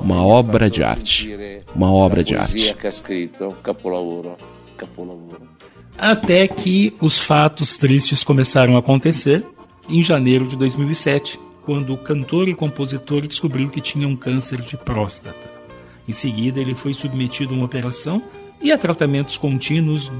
Uma 0.00 0.24
obra 0.24 0.70
de 0.70 0.82
arte. 0.82 1.36
Uma 1.74 1.92
obra 1.92 2.22
de 2.22 2.36
arte. 2.36 2.74
capolavoro. 4.76 5.48
Até 5.98 6.48
que 6.48 6.94
os 7.00 7.18
fatos 7.18 7.76
tristes 7.76 8.24
começaram 8.24 8.76
a 8.76 8.78
acontecer 8.78 9.44
em 9.88 10.02
janeiro 10.02 10.46
de 10.46 10.56
2007, 10.56 11.38
quando 11.64 11.92
o 11.92 11.98
cantor 11.98 12.48
e 12.48 12.54
compositor 12.54 13.26
descobriu 13.26 13.68
que 13.68 13.80
tinha 13.80 14.06
um 14.06 14.16
câncer 14.16 14.60
de 14.60 14.76
próstata. 14.76 15.36
Em 16.08 16.12
seguida, 16.12 16.60
ele 16.60 16.74
foi 16.74 16.94
submetido 16.94 17.52
a 17.52 17.56
uma 17.56 17.66
operação 17.66 18.22
e 18.62 18.72
a 18.72 18.78
tratamentos 18.78 19.36
contínuos 19.36 20.10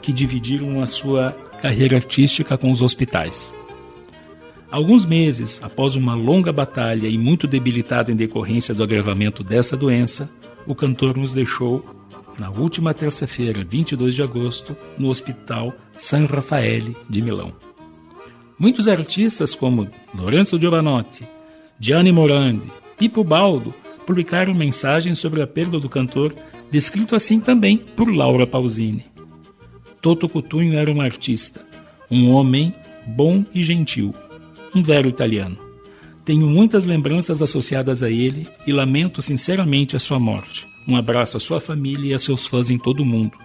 que 0.00 0.12
dividiram 0.12 0.80
a 0.80 0.86
sua 0.86 1.32
carreira 1.60 1.96
artística 1.96 2.56
com 2.56 2.70
os 2.70 2.82
hospitais. 2.82 3.52
Alguns 4.70 5.04
meses 5.04 5.62
após 5.62 5.94
uma 5.94 6.14
longa 6.14 6.52
batalha 6.52 7.06
e 7.06 7.16
muito 7.16 7.46
debilitado 7.46 8.10
em 8.10 8.16
decorrência 8.16 8.74
do 8.74 8.82
agravamento 8.82 9.44
dessa 9.44 9.76
doença, 9.76 10.30
o 10.66 10.74
cantor 10.74 11.16
nos 11.16 11.32
deixou 11.32 11.84
na 12.38 12.50
última 12.50 12.92
terça-feira, 12.92 13.64
22 13.64 14.14
de 14.14 14.22
agosto, 14.22 14.76
no 14.98 15.08
Hospital 15.08 15.72
San 15.96 16.26
Raffaele 16.26 16.96
de 17.08 17.22
Milão. 17.22 17.52
Muitos 18.58 18.88
artistas 18.88 19.54
como 19.54 19.88
Lorenzo 20.14 20.60
Giovanotti, 20.60 21.26
Gianni 21.78 22.12
Morandi, 22.12 22.70
Pippo 22.98 23.22
Baldo 23.22 23.74
publicaram 24.06 24.54
mensagens 24.54 25.18
sobre 25.18 25.42
a 25.42 25.46
perda 25.46 25.78
do 25.78 25.88
cantor, 25.88 26.34
descrito 26.70 27.14
assim 27.14 27.40
também 27.40 27.76
por 27.76 28.08
Laura 28.08 28.46
Pausini. 28.46 29.15
Toto 30.06 30.28
Cutugno 30.28 30.76
era 30.76 30.88
um 30.88 31.00
artista, 31.00 31.66
um 32.08 32.30
homem 32.30 32.72
bom 33.04 33.44
e 33.52 33.60
gentil, 33.60 34.14
um 34.72 34.80
velho 34.80 35.08
italiano. 35.08 35.58
Tenho 36.24 36.46
muitas 36.46 36.84
lembranças 36.84 37.42
associadas 37.42 38.04
a 38.04 38.08
ele 38.08 38.46
e 38.64 38.72
lamento 38.72 39.20
sinceramente 39.20 39.96
a 39.96 39.98
sua 39.98 40.20
morte. 40.20 40.64
Um 40.86 40.94
abraço 40.94 41.38
à 41.38 41.40
sua 41.40 41.58
família 41.58 42.12
e 42.12 42.14
a 42.14 42.20
seus 42.20 42.46
fãs 42.46 42.70
em 42.70 42.78
todo 42.78 43.00
o 43.00 43.04
mundo. 43.04 43.36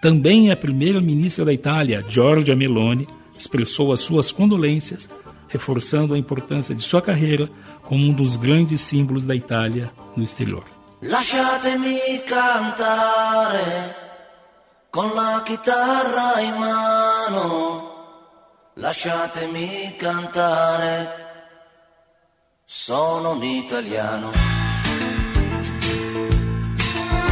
Também 0.00 0.52
a 0.52 0.56
primeira-ministra 0.56 1.44
da 1.44 1.52
Itália, 1.52 2.04
Giorgia 2.08 2.54
Meloni, 2.54 3.08
expressou 3.36 3.92
as 3.92 3.98
suas 3.98 4.30
condolências, 4.30 5.10
reforçando 5.48 6.14
a 6.14 6.18
importância 6.18 6.72
de 6.72 6.84
sua 6.84 7.02
carreira 7.02 7.50
como 7.82 8.06
um 8.06 8.12
dos 8.12 8.36
grandes 8.36 8.80
símbolos 8.80 9.26
da 9.26 9.34
Itália 9.34 9.90
no 10.16 10.22
exterior. 10.22 10.62
Lasciatemi 11.02 11.98
con 14.90 15.08
la 15.14 15.40
chitarra 15.44 16.40
in 16.40 16.56
mano. 16.56 17.88
Lasciatemi 18.74 19.94
cantare. 19.96 21.28
Sono 22.64 23.30
un 23.30 23.42
italiano. 23.42 24.30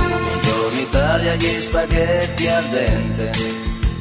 Buongiorno 0.06 0.80
Italia, 0.80 1.34
gli 1.34 1.60
spaghetti 1.60 2.46
al 2.46 2.64
dente. 2.66 3.30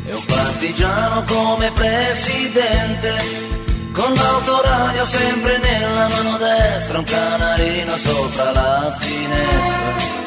E 0.06 0.13
un 0.13 0.26
partigiano 0.26 1.24
come 1.24 1.72
presidente. 1.72 3.46
Con 3.91 4.13
l'autoradio 4.13 5.04
sempre 5.06 5.58
nella 5.58 6.08
mano 6.08 6.38
destra, 6.38 7.00
un 7.00 7.04
canarino 7.04 7.98
sopra 7.98 8.52
la 8.52 8.96
finestra. 9.00 10.27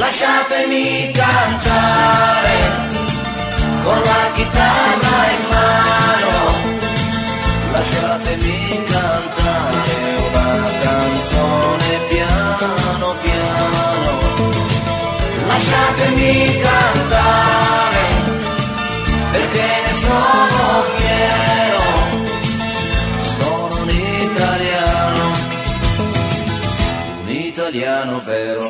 Lasciatemi 0.00 1.10
cantare 1.12 2.56
con 3.84 4.00
la 4.00 4.30
chitarra 4.34 5.18
in 5.36 5.44
mano, 5.50 6.38
lasciatemi 7.70 8.82
cantare 8.84 9.96
una 10.26 10.70
canzone 10.80 11.98
piano 12.08 13.14
piano, 13.20 14.10
lasciatemi 15.46 16.60
cantare 16.60 18.04
perché 19.32 19.68
ne 19.84 19.92
sono 19.92 20.82
fiero, 20.96 21.84
sono 23.36 23.82
un 23.82 23.90
italiano, 23.90 25.24
un 27.20 27.28
italiano 27.28 28.22
vero. 28.24 28.69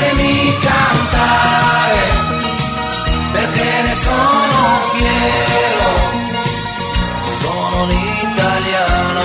fatemi 0.00 0.58
cantare, 0.60 1.98
perché 3.32 3.82
ne 3.82 3.94
sono 3.94 4.78
fiero, 4.94 5.90
sono 7.40 7.82
un 7.82 7.90
italiano, 8.22 9.22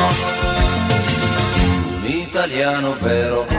un 2.01 2.05
italiano 2.05 2.95
vero. 2.99 3.54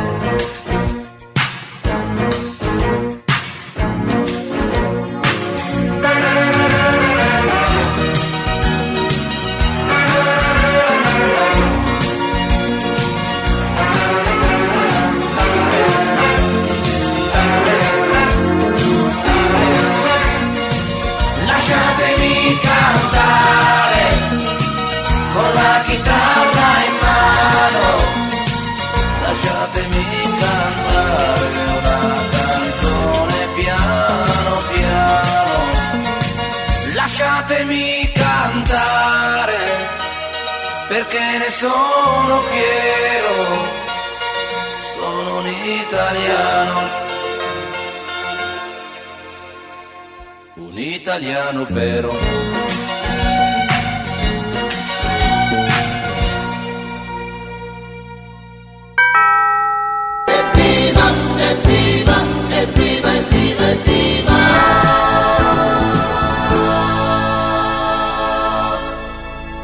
Italiano. 46.07 46.81
Un 50.57 50.79
italiano 50.79 51.67
vero. 51.69 52.13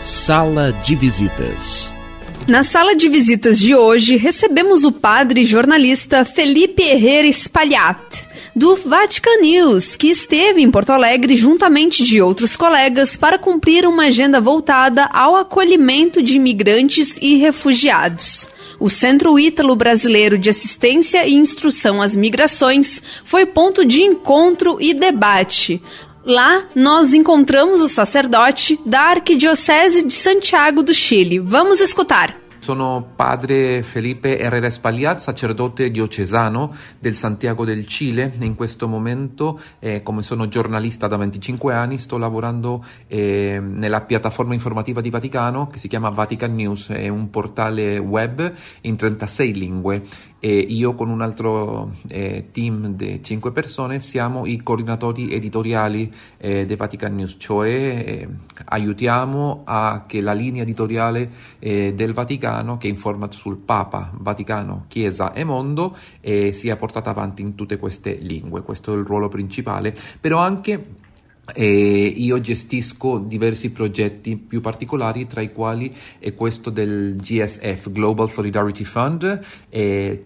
Sala 0.00 0.70
de 0.72 0.94
visitas. 0.94 1.81
Na 2.48 2.64
sala 2.64 2.96
de 2.96 3.08
visitas 3.08 3.58
de 3.58 3.74
hoje, 3.74 4.16
recebemos 4.16 4.82
o 4.82 4.90
padre 4.90 5.44
jornalista 5.44 6.24
Felipe 6.24 6.82
Herrera 6.82 7.30
Spagliat, 7.30 8.26
do 8.54 8.74
Vatican 8.74 9.40
News, 9.40 9.96
que 9.96 10.08
esteve 10.08 10.60
em 10.60 10.70
Porto 10.70 10.90
Alegre 10.90 11.36
juntamente 11.36 12.04
de 12.04 12.20
outros 12.20 12.56
colegas 12.56 13.16
para 13.16 13.38
cumprir 13.38 13.86
uma 13.86 14.06
agenda 14.06 14.40
voltada 14.40 15.04
ao 15.12 15.36
acolhimento 15.36 16.20
de 16.20 16.36
imigrantes 16.36 17.16
e 17.22 17.36
refugiados. 17.36 18.48
O 18.80 18.90
Centro 18.90 19.38
Ítalo 19.38 19.76
Brasileiro 19.76 20.36
de 20.36 20.50
Assistência 20.50 21.24
e 21.24 21.34
Instrução 21.34 22.02
às 22.02 22.16
Migrações 22.16 23.00
foi 23.24 23.46
ponto 23.46 23.84
de 23.84 24.02
encontro 24.02 24.78
e 24.80 24.92
debate. 24.92 25.80
Lá, 26.24 26.68
nós 26.76 27.14
encontramos 27.14 27.80
o 27.80 27.88
sacerdote 27.88 28.78
da 28.86 29.10
Arquidiocese 29.10 30.06
de 30.06 30.12
Santiago 30.12 30.80
do 30.80 30.94
Chile. 30.94 31.40
Vamos 31.40 31.80
escutar. 31.80 32.36
Sono 32.60 33.14
padre 33.16 33.82
Felipe 33.82 34.38
Herrera 34.38 34.70
Spagliat, 34.70 35.18
sacerdote 35.18 35.90
diocesano 35.90 36.72
del 37.00 37.16
Santiago 37.16 37.64
del 37.64 37.88
Cile. 37.88 38.32
In 38.38 38.54
questo 38.54 38.86
momento, 38.86 39.60
eh, 39.80 40.04
come 40.04 40.22
sono 40.22 40.46
giornalista 40.46 41.08
da 41.08 41.16
25 41.16 41.74
anni, 41.74 41.98
sto 41.98 42.18
lavorando 42.18 42.84
eh, 43.08 43.58
nella 43.60 44.02
piattaforma 44.02 44.54
informativa 44.54 45.00
di 45.00 45.10
Vaticano 45.10 45.66
che 45.66 45.80
si 45.80 45.88
chiama 45.88 46.10
Vatican 46.10 46.54
News, 46.54 46.90
è 46.90 47.08
un 47.08 47.30
portale 47.30 47.98
web 47.98 48.52
in 48.82 48.94
36 48.94 49.54
lingue. 49.54 50.02
E 50.44 50.56
io 50.58 50.94
con 50.94 51.08
un 51.08 51.20
altro 51.20 51.92
eh, 52.08 52.48
team 52.50 52.94
di 52.94 53.22
5 53.22 53.52
persone 53.52 54.00
siamo 54.00 54.44
i 54.44 54.60
coordinatori 54.60 55.32
editoriali 55.32 56.12
eh, 56.38 56.64
di 56.64 56.74
Vatican 56.74 57.14
News, 57.14 57.36
cioè 57.38 57.68
eh, 57.68 58.28
aiutiamo 58.64 59.62
a 59.64 60.02
che 60.04 60.20
la 60.20 60.32
linea 60.32 60.62
editoriale 60.62 61.30
eh, 61.60 61.94
del 61.94 62.12
Vaticano 62.12 62.76
che 62.76 62.88
informa 62.88 63.30
sul 63.30 63.56
Papa, 63.56 64.10
Vaticano, 64.14 64.86
Chiesa 64.88 65.32
e 65.32 65.44
mondo 65.44 65.96
eh, 66.20 66.52
sia 66.52 66.74
portata 66.74 67.10
avanti 67.10 67.40
in 67.40 67.54
tutte 67.54 67.76
queste 67.76 68.14
lingue. 68.20 68.62
Questo 68.62 68.94
è 68.94 68.96
il 68.96 69.04
ruolo 69.04 69.28
principale, 69.28 69.94
però 70.18 70.38
anche 70.38 71.01
e 71.54 72.06
io 72.06 72.40
gestisco 72.40 73.18
diversi 73.18 73.70
progetti 73.70 74.36
più 74.36 74.60
particolari, 74.60 75.26
tra 75.26 75.40
i 75.40 75.52
quali 75.52 75.94
è 76.18 76.34
questo 76.34 76.70
del 76.70 77.16
GSF, 77.16 77.90
Global 77.90 78.30
Solidarity 78.30 78.84
Fund, 78.84 79.40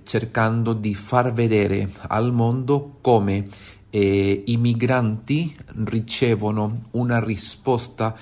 cercando 0.03 0.73
di 0.75 0.95
far 0.95 1.33
vedere 1.33 1.91
al 2.09 2.33
mondo 2.33 2.99
come 3.01 3.49
eh, 3.91 4.43
i 4.45 4.57
migranti 4.59 5.57
ricevono 5.85 6.89
una 6.93 7.23
risposta 7.23 8.15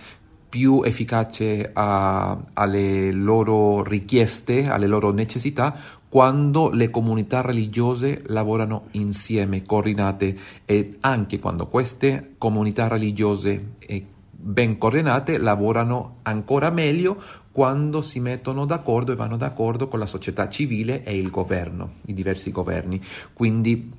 più 0.55 0.83
efficace 0.85 1.69
a, 1.73 2.39
alle 2.53 3.11
loro 3.11 3.83
richieste, 3.83 4.69
alle 4.69 4.87
loro 4.87 5.11
necessità, 5.11 5.77
quando 6.15 6.71
le 6.71 6.91
comunità 6.91 7.41
religiose 7.41 8.23
lavorano 8.27 8.85
insieme, 8.93 9.65
coordinate 9.65 10.37
e 10.65 10.99
anche 11.01 11.41
quando 11.41 11.67
queste 11.67 12.35
comunità 12.39 12.87
religiose 12.87 13.73
eh, 13.81 14.07
ben 14.31 14.79
coordinate 14.79 15.39
lavorano 15.39 16.19
ancora 16.23 16.71
meglio 16.71 17.21
quando 17.51 18.01
si 18.01 18.21
mettono 18.21 18.65
d'accordo 18.65 19.11
e 19.11 19.17
vanno 19.17 19.37
d'accordo 19.37 19.89
con 19.89 19.99
la 19.99 20.07
società 20.07 20.49
civile 20.49 21.03
e 21.03 21.19
il 21.19 21.31
governo, 21.31 21.95
i 22.07 22.13
diversi 22.13 22.53
governi. 22.53 23.03
Quindi 23.33 23.91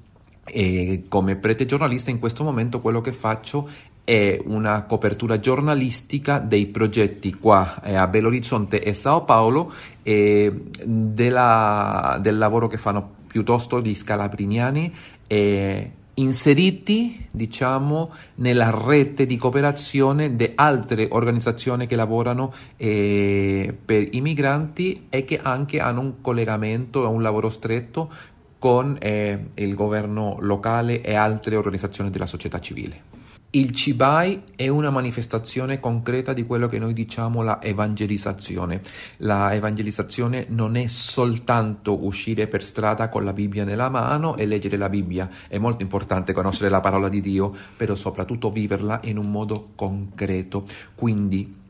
eh, 0.45 1.03
come 1.09 1.35
prete 1.35 1.65
giornalista 1.65 2.11
in 2.11 2.19
questo 2.19 2.45
momento 2.45 2.79
quello 2.79 3.01
che 3.01 3.11
faccio 3.11 3.67
è 4.05 4.39
una 4.45 4.83
copertura 4.83 5.39
giornalistica 5.39 6.37
dei 6.39 6.67
progetti 6.67 7.33
qua 7.33 7.81
eh, 7.83 7.95
a 7.95 8.07
Belo 8.07 8.27
Horizonte 8.27 8.81
e 8.81 8.93
Sao 8.93 9.25
Paolo 9.25 9.73
e 10.03 10.53
della, 10.85 12.19
del 12.21 12.37
lavoro 12.37 12.67
che 12.67 12.77
fanno 12.77 13.15
piuttosto 13.27 13.81
gli 13.81 13.93
scalabriniani 13.93 14.93
eh, 15.27 15.91
inseriti 16.13 17.27
diciamo 17.31 18.13
nella 18.35 18.69
rete 18.69 19.25
di 19.25 19.37
cooperazione 19.37 20.35
di 20.35 20.51
altre 20.55 21.07
organizzazioni 21.09 21.87
che 21.87 21.95
lavorano 21.95 22.53
eh, 22.77 23.75
per 23.83 24.07
i 24.15 24.21
migranti 24.21 25.07
e 25.09 25.25
che 25.25 25.39
anche 25.41 25.79
hanno 25.79 26.01
un 26.01 26.21
collegamento 26.21 27.03
e 27.03 27.07
un 27.07 27.21
lavoro 27.21 27.49
stretto 27.49 28.09
con 28.59 28.97
eh, 28.99 29.47
il 29.55 29.75
governo 29.75 30.37
locale 30.39 31.01
e 31.01 31.15
altre 31.15 31.55
organizzazioni 31.55 32.09
della 32.09 32.25
società 32.25 32.59
civile. 32.59 33.14
Il 33.55 33.71
Cibai 33.71 34.41
è 34.53 34.67
una 34.67 34.89
manifestazione 34.89 35.79
concreta 35.79 36.33
di 36.33 36.45
quello 36.45 36.67
che 36.67 36.77
noi 36.77 36.91
diciamo 36.91 37.41
la 37.41 37.61
evangelizzazione. 37.61 38.81
La 39.19 39.53
evangelizzazione 39.53 40.47
non 40.49 40.75
è 40.75 40.87
soltanto 40.87 42.03
uscire 42.03 42.47
per 42.47 42.65
strada 42.65 43.07
con 43.07 43.23
la 43.23 43.31
Bibbia 43.31 43.63
nella 43.63 43.87
mano 43.87 44.35
e 44.35 44.45
leggere 44.45 44.75
la 44.75 44.89
Bibbia, 44.89 45.29
è 45.47 45.57
molto 45.57 45.83
importante 45.83 46.33
conoscere 46.33 46.69
la 46.69 46.81
parola 46.81 47.07
di 47.07 47.21
Dio, 47.21 47.55
però 47.77 47.95
soprattutto 47.95 48.51
viverla 48.51 48.99
in 49.05 49.17
un 49.17 49.31
modo 49.31 49.69
concreto. 49.75 50.65
Quindi 50.93 51.63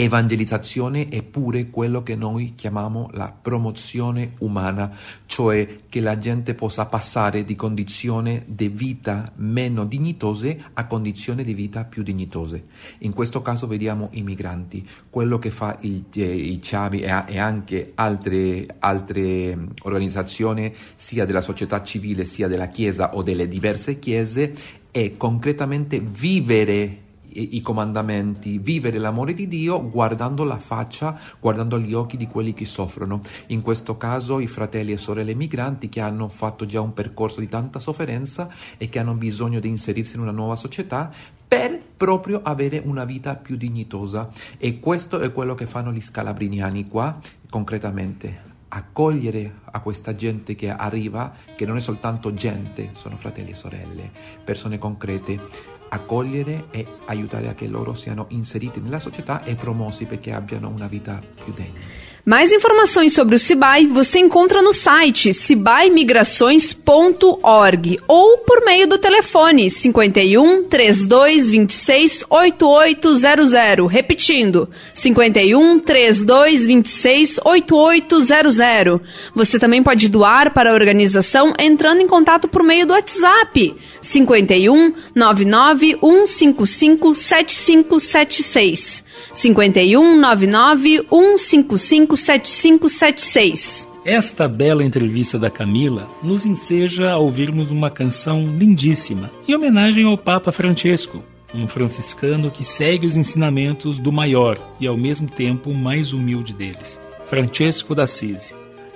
Evangelizzazione 0.00 1.08
è 1.08 1.24
pure 1.24 1.70
quello 1.70 2.04
che 2.04 2.14
noi 2.14 2.52
chiamiamo 2.54 3.10
la 3.14 3.32
promozione 3.32 4.34
umana, 4.38 4.96
cioè 5.26 5.66
che 5.88 6.00
la 6.00 6.16
gente 6.18 6.54
possa 6.54 6.86
passare 6.86 7.42
di 7.42 7.56
condizioni 7.56 8.44
di 8.46 8.68
vita 8.68 9.32
meno 9.38 9.84
dignitose 9.84 10.56
a 10.74 10.86
condizioni 10.86 11.42
di 11.42 11.52
vita 11.52 11.82
più 11.82 12.04
dignitose. 12.04 12.66
In 12.98 13.12
questo 13.12 13.42
caso 13.42 13.66
vediamo 13.66 14.10
i 14.12 14.22
migranti, 14.22 14.88
quello 15.10 15.40
che 15.40 15.50
fa 15.50 15.76
il, 15.80 16.04
eh, 16.14 16.22
il 16.22 16.60
Ciavi 16.60 17.00
e, 17.00 17.24
e, 17.26 17.38
anche 17.40 17.90
altre, 17.96 18.76
altre 18.78 19.58
organizzazioni 19.82 20.72
sia 20.94 21.24
della 21.24 21.40
società 21.40 21.82
civile 21.82 22.24
sia 22.24 22.46
della 22.46 22.68
Chiesa 22.68 23.16
o 23.16 23.24
delle 23.24 23.48
diverse 23.48 23.98
chiese 23.98 24.54
è 24.92 25.16
concretamente 25.16 25.98
vivere 25.98 27.06
i 27.32 27.60
comandamenti, 27.60 28.58
vivere 28.58 28.98
l'amore 28.98 29.34
di 29.34 29.48
Dio 29.48 29.88
guardando 29.88 30.44
la 30.44 30.58
faccia, 30.58 31.18
guardando 31.40 31.78
gli 31.78 31.94
occhi 31.94 32.16
di 32.16 32.26
quelli 32.26 32.54
che 32.54 32.64
soffrono. 32.64 33.20
In 33.48 33.62
questo 33.62 33.96
caso 33.96 34.40
i 34.40 34.46
fratelli 34.46 34.92
e 34.92 34.98
sorelle 34.98 35.34
migranti 35.34 35.88
che 35.88 36.00
hanno 36.00 36.28
fatto 36.28 36.64
già 36.64 36.80
un 36.80 36.94
percorso 36.94 37.40
di 37.40 37.48
tanta 37.48 37.80
sofferenza 37.80 38.48
e 38.76 38.88
che 38.88 38.98
hanno 38.98 39.14
bisogno 39.14 39.60
di 39.60 39.68
inserirsi 39.68 40.16
in 40.16 40.22
una 40.22 40.30
nuova 40.30 40.56
società 40.56 41.10
per 41.46 41.80
proprio 41.96 42.40
avere 42.42 42.82
una 42.84 43.04
vita 43.04 43.36
più 43.36 43.56
dignitosa. 43.56 44.30
E 44.58 44.80
questo 44.80 45.18
è 45.18 45.32
quello 45.32 45.54
che 45.54 45.66
fanno 45.66 45.92
gli 45.92 46.00
scalabriniani 46.00 46.88
qua, 46.88 47.18
concretamente 47.48 48.48
accogliere 48.68 49.60
a 49.70 49.80
questa 49.80 50.14
gente 50.14 50.54
che 50.54 50.70
arriva, 50.70 51.32
che 51.56 51.64
non 51.64 51.76
è 51.76 51.80
soltanto 51.80 52.34
gente, 52.34 52.90
sono 52.92 53.16
fratelli 53.16 53.52
e 53.52 53.54
sorelle, 53.54 54.10
persone 54.44 54.78
concrete, 54.78 55.40
accogliere 55.88 56.66
e 56.70 56.86
aiutare 57.06 57.48
a 57.48 57.54
che 57.54 57.66
loro 57.66 57.94
siano 57.94 58.26
inseriti 58.30 58.80
nella 58.80 58.98
società 58.98 59.42
e 59.44 59.54
promossi 59.54 60.04
perché 60.04 60.32
abbiano 60.32 60.68
una 60.68 60.86
vita 60.86 61.20
più 61.42 61.52
degna. 61.52 61.80
Mais 62.28 62.52
informações 62.52 63.14
sobre 63.14 63.36
o 63.36 63.38
Cibai 63.38 63.86
você 63.86 64.18
encontra 64.18 64.60
no 64.60 64.74
site 64.74 65.32
cibaimigrações.org 65.32 67.98
ou 68.06 68.36
por 68.36 68.62
meio 68.66 68.86
do 68.86 68.98
telefone 68.98 69.70
51 69.70 70.64
32 70.64 71.48
26 71.48 72.26
8800. 72.28 73.90
Repetindo, 73.90 74.68
51 74.92 75.78
32 75.78 76.66
26 76.66 77.40
8800. 77.42 79.00
Você 79.34 79.58
também 79.58 79.82
pode 79.82 80.10
doar 80.10 80.52
para 80.52 80.70
a 80.70 80.74
organização 80.74 81.54
entrando 81.58 82.02
em 82.02 82.06
contato 82.06 82.46
por 82.46 82.62
meio 82.62 82.86
do 82.86 82.92
WhatsApp 82.92 83.74
51 84.02 84.92
99 85.14 85.96
155 85.98 87.14
7576. 87.14 89.07
51 89.32 90.20
99 90.20 91.06
155 91.10 92.16
7576. 92.16 93.88
Esta 94.04 94.48
bela 94.48 94.82
entrevista 94.82 95.38
da 95.38 95.50
Camila 95.50 96.08
nos 96.22 96.46
enseja 96.46 97.10
a 97.10 97.18
ouvirmos 97.18 97.70
uma 97.70 97.90
canção 97.90 98.46
lindíssima, 98.46 99.30
em 99.46 99.54
homenagem 99.54 100.04
ao 100.04 100.16
Papa 100.16 100.50
Francesco, 100.50 101.22
um 101.54 101.66
franciscano 101.66 102.50
que 102.50 102.64
segue 102.64 103.06
os 103.06 103.16
ensinamentos 103.16 103.98
do 103.98 104.12
maior 104.12 104.58
e 104.80 104.86
ao 104.86 104.96
mesmo 104.96 105.28
tempo 105.28 105.74
mais 105.74 106.12
humilde 106.12 106.52
deles, 106.52 107.00
Francesco 107.26 107.94
da 107.94 108.06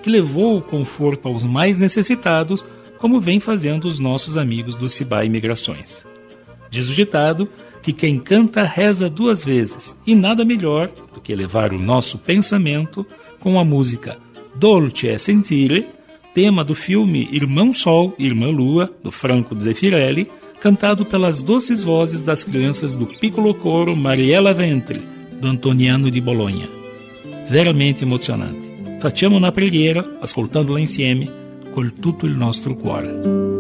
que 0.03 0.11
levou 0.11 0.57
o 0.57 0.63
conforto 0.63 1.29
aos 1.29 1.45
mais 1.45 1.79
necessitados, 1.79 2.65
como 2.99 3.21
vem 3.21 3.39
fazendo 3.39 3.87
os 3.87 3.99
nossos 3.99 4.37
amigos 4.37 4.77
do 4.77 4.89
Cibai 4.89 5.27
Imigrações. 5.27 6.05
Diz 6.71 6.89
o 6.89 6.95
ditado 6.95 7.49
que 7.83 7.93
quem 7.93 8.19
canta 8.19 8.63
reza 8.63 9.11
duas 9.11 9.45
vezes, 9.45 9.97
e 10.07 10.15
nada 10.15 10.45
melhor 10.45 10.91
do 11.13 11.21
que 11.21 11.35
levar 11.35 11.73
o 11.73 11.79
nosso 11.79 12.19
pensamento 12.19 13.05
com 13.41 13.59
a 13.59 13.65
música 13.65 14.19
Dolce 14.55 15.09
é 15.09 15.19
Sentire, 15.19 15.87
tema 16.35 16.65
do 16.65 16.75
filme 16.75 17.29
Irmão 17.33 17.73
Sol, 17.73 18.15
Irmã 18.19 18.49
Lua, 18.51 18.91
do 19.03 19.11
Franco 19.11 19.59
Zeffirelli, 19.59 20.31
cantado 20.61 21.05
pelas 21.05 21.43
doces 21.43 21.83
vozes 21.83 22.25
das 22.25 22.45
crianças 22.45 22.95
do 22.95 23.07
Piccolo 23.07 23.55
Coro 23.55 23.97
Mariella 23.97 24.53
Ventre, 24.53 25.01
do 25.41 25.49
Antoniano 25.49 26.11
di 26.11 26.21
Bologna. 26.21 26.69
Veramente 27.49 28.05
emozionante. 28.05 28.99
Facciamo 29.01 29.37
una 29.37 29.51
preghiera, 29.51 30.19
ascoltandola 30.21 30.79
insieme, 30.79 31.29
col 31.73 31.93
tutto 31.95 32.27
il 32.27 32.37
nostro 32.37 32.77
cuore. 32.77 33.52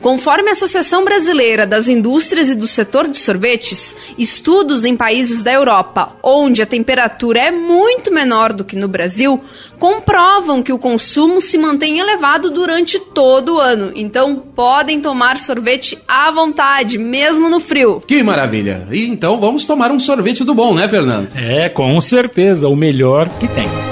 Conforme 0.00 0.48
a 0.48 0.52
Associação 0.52 1.04
Brasileira 1.04 1.66
das 1.66 1.88
Indústrias 1.88 2.50
e 2.50 2.54
do 2.54 2.66
Setor 2.66 3.08
de 3.08 3.18
Sorvetes, 3.18 3.94
estudos 4.18 4.84
em 4.84 4.96
países 4.96 5.42
da 5.42 5.52
Europa, 5.52 6.16
onde 6.22 6.62
a 6.62 6.66
temperatura 6.66 7.40
é 7.40 7.50
muito 7.50 8.12
menor 8.12 8.52
do 8.52 8.64
que 8.64 8.76
no 8.76 8.88
Brasil, 8.88 9.42
comprovam 9.78 10.62
que 10.62 10.72
o 10.72 10.78
consumo 10.78 11.40
se 11.40 11.58
mantém 11.58 11.98
elevado 11.98 12.50
durante 12.50 12.98
todo 12.98 13.56
o 13.56 13.58
ano. 13.60 13.92
Então, 13.94 14.36
podem 14.36 15.00
tomar 15.00 15.38
sorvete 15.38 15.98
à 16.06 16.30
vontade, 16.30 16.98
mesmo 16.98 17.48
no 17.48 17.60
frio. 17.60 18.02
Que 18.06 18.22
maravilha! 18.22 18.86
E 18.90 19.06
então 19.06 19.40
vamos 19.40 19.64
tomar 19.64 19.90
um 19.90 19.98
sorvete 19.98 20.44
do 20.44 20.54
bom, 20.54 20.74
né, 20.74 20.88
Fernando? 20.88 21.28
É, 21.34 21.68
com 21.68 22.00
certeza, 22.00 22.68
o 22.68 22.76
melhor 22.76 23.28
que 23.40 23.48
tem. 23.48 23.91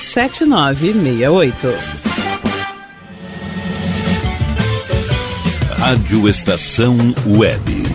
7968. 0.01 1.67
Rádio 5.77 6.27
Estação 6.27 6.97
Web. 7.25 7.85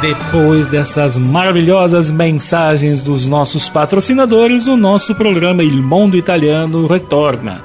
Depois 0.00 0.68
dessas 0.68 1.18
maravilhosas 1.18 2.10
mensagens 2.10 3.02
dos 3.02 3.26
nossos 3.26 3.68
patrocinadores, 3.68 4.66
o 4.66 4.76
nosso 4.76 5.14
programa 5.14 5.62
Il 5.64 5.82
Mondo 5.82 6.16
Italiano 6.16 6.86
retorna. 6.86 7.62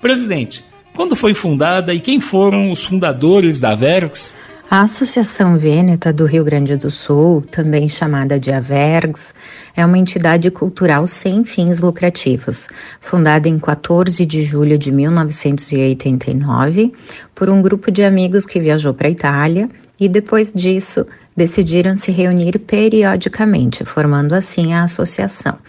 Presidente, 0.01 0.63
quando 0.95 1.15
foi 1.15 1.33
fundada 1.33 1.93
e 1.93 1.99
quem 1.99 2.19
foram 2.19 2.71
os 2.71 2.83
fundadores 2.83 3.59
da 3.59 3.75
Vergs? 3.75 4.35
A 4.67 4.81
Associação 4.81 5.59
Vêneta 5.59 6.11
do 6.11 6.25
Rio 6.25 6.43
Grande 6.43 6.75
do 6.75 6.89
Sul, 6.89 7.43
também 7.51 7.87
chamada 7.87 8.39
de 8.39 8.51
AVERGS, 8.51 9.31
é 9.75 9.85
uma 9.85 9.97
entidade 9.97 10.49
cultural 10.49 11.05
sem 11.05 11.43
fins 11.43 11.81
lucrativos, 11.81 12.67
fundada 12.99 13.47
em 13.47 13.59
14 13.59 14.25
de 14.25 14.43
julho 14.43 14.75
de 14.75 14.91
1989 14.91 16.91
por 17.35 17.47
um 17.47 17.61
grupo 17.61 17.91
de 17.91 18.03
amigos 18.03 18.43
que 18.43 18.59
viajou 18.59 18.91
para 18.91 19.07
a 19.07 19.11
Itália 19.11 19.69
e 19.99 20.09
depois 20.09 20.51
disso 20.51 21.05
decidiram 21.37 21.95
se 21.95 22.11
reunir 22.11 22.57
periodicamente, 22.57 23.85
formando 23.85 24.33
assim 24.33 24.73
a 24.73 24.83
associação. 24.83 25.59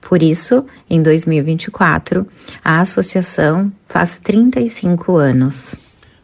Por 0.00 0.22
isso, 0.22 0.64
em 0.88 1.02
2024, 1.02 2.26
a 2.64 2.80
associação 2.80 3.70
faz 3.86 4.16
35 4.16 5.16
anos. 5.16 5.76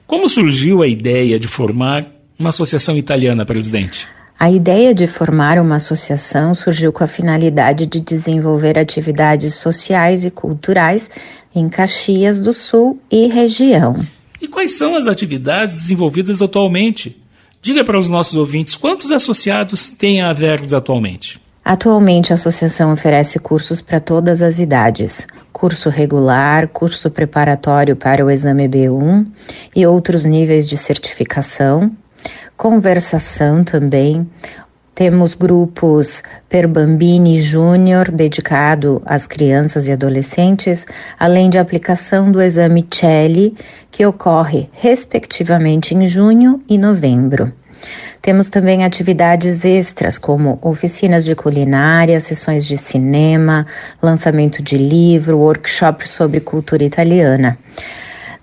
Como 0.07 0.29
surgiu 0.29 0.83
a 0.83 0.89
ideia 0.89 1.39
de 1.39 1.49
formar 1.49 2.12
uma 2.43 2.51
associação 2.51 2.97
italiana, 2.97 3.47
presidente? 3.47 4.07
A 4.39 4.51
ideia 4.51 4.93
de 4.93 5.07
formar 5.07 5.61
uma 5.61 5.77
associação 5.77 6.53
surgiu 6.53 6.93
com 6.93 7.05
a 7.05 7.07
finalidade 7.07 7.87
de 7.87 8.01
desenvolver 8.01 8.77
atividades 8.77 9.55
sociais 9.55 10.25
e 10.25 10.31
culturais 10.31 11.09
em 11.55 11.69
Caxias 11.69 12.41
do 12.41 12.53
Sul 12.53 13.01
e 13.09 13.29
região. 13.29 14.05
E 14.41 14.49
quais 14.49 14.73
são 14.73 14.97
as 14.97 15.07
atividades 15.07 15.77
desenvolvidas 15.77 16.43
atualmente? 16.43 17.17
Diga 17.63 17.85
para 17.85 17.97
os 17.97 18.09
nossos 18.09 18.37
ouvintes 18.37 18.75
quantos 18.75 19.13
associados 19.13 19.89
tem 19.89 20.21
a 20.21 20.33
Vergs 20.33 20.75
atualmente. 20.75 21.41
Atualmente, 21.65 22.33
a 22.33 22.35
associação 22.35 22.93
oferece 22.93 23.39
cursos 23.39 23.81
para 23.81 24.01
todas 24.01 24.43
as 24.43 24.59
idades: 24.59 25.29
curso 25.53 25.89
regular, 25.89 26.67
curso 26.67 27.09
preparatório 27.09 27.95
para 27.95 28.27
o 28.27 28.31
exame 28.31 28.69
B1 28.69 29.25
e 29.77 29.87
outros 29.87 30.25
níveis 30.25 30.69
de 30.69 30.77
certificação, 30.77 31.93
conversação 32.57 33.65
também. 33.65 34.29
Temos 34.95 35.35
grupos 35.35 36.23
Per 36.51 36.69
Bambini 36.69 37.41
Júnior, 37.41 38.11
dedicado 38.11 39.01
às 39.07 39.27
crianças 39.27 39.89
e 39.89 39.93
adolescentes, 39.93 40.87
além 41.19 41.49
de 41.49 41.57
aplicação 41.59 42.31
do 42.31 42.43
exame 42.43 42.87
CELI, 42.91 43.57
que 43.91 44.05
ocorre 44.05 44.69
respectivamente 44.73 45.95
em 45.95 46.07
junho 46.07 46.63
e 46.69 46.77
novembro. 46.77 47.51
Temos 48.21 48.49
também 48.49 48.85
atividades 48.85 49.65
extras, 49.65 50.17
como 50.17 50.59
oficinas 50.63 51.25
de 51.25 51.35
culinária, 51.35 52.21
sessões 52.21 52.65
de 52.65 52.79
cinema, 52.79 53.67
lançamento 54.01 54.63
de 54.63 54.79
livro, 54.79 55.39
workshop 55.39 56.09
sobre 56.09 56.39
cultura 56.39 56.85
italiana. 56.85 57.59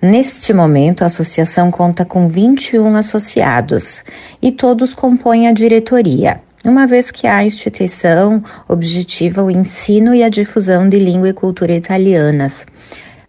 Neste 0.01 0.53
momento, 0.53 1.01
a 1.01 1.07
associação 1.07 1.69
conta 1.69 2.05
com 2.05 2.29
21 2.29 2.95
associados 2.95 4.01
e 4.41 4.49
todos 4.49 4.93
compõem 4.93 5.47
a 5.47 5.51
diretoria, 5.51 6.41
uma 6.63 6.87
vez 6.87 7.11
que 7.11 7.27
a 7.27 7.43
instituição 7.43 8.41
objetiva 8.65 9.43
o 9.43 9.51
ensino 9.51 10.15
e 10.15 10.23
a 10.23 10.29
difusão 10.29 10.87
de 10.87 10.97
língua 10.97 11.29
e 11.29 11.33
cultura 11.33 11.75
italianas. 11.75 12.65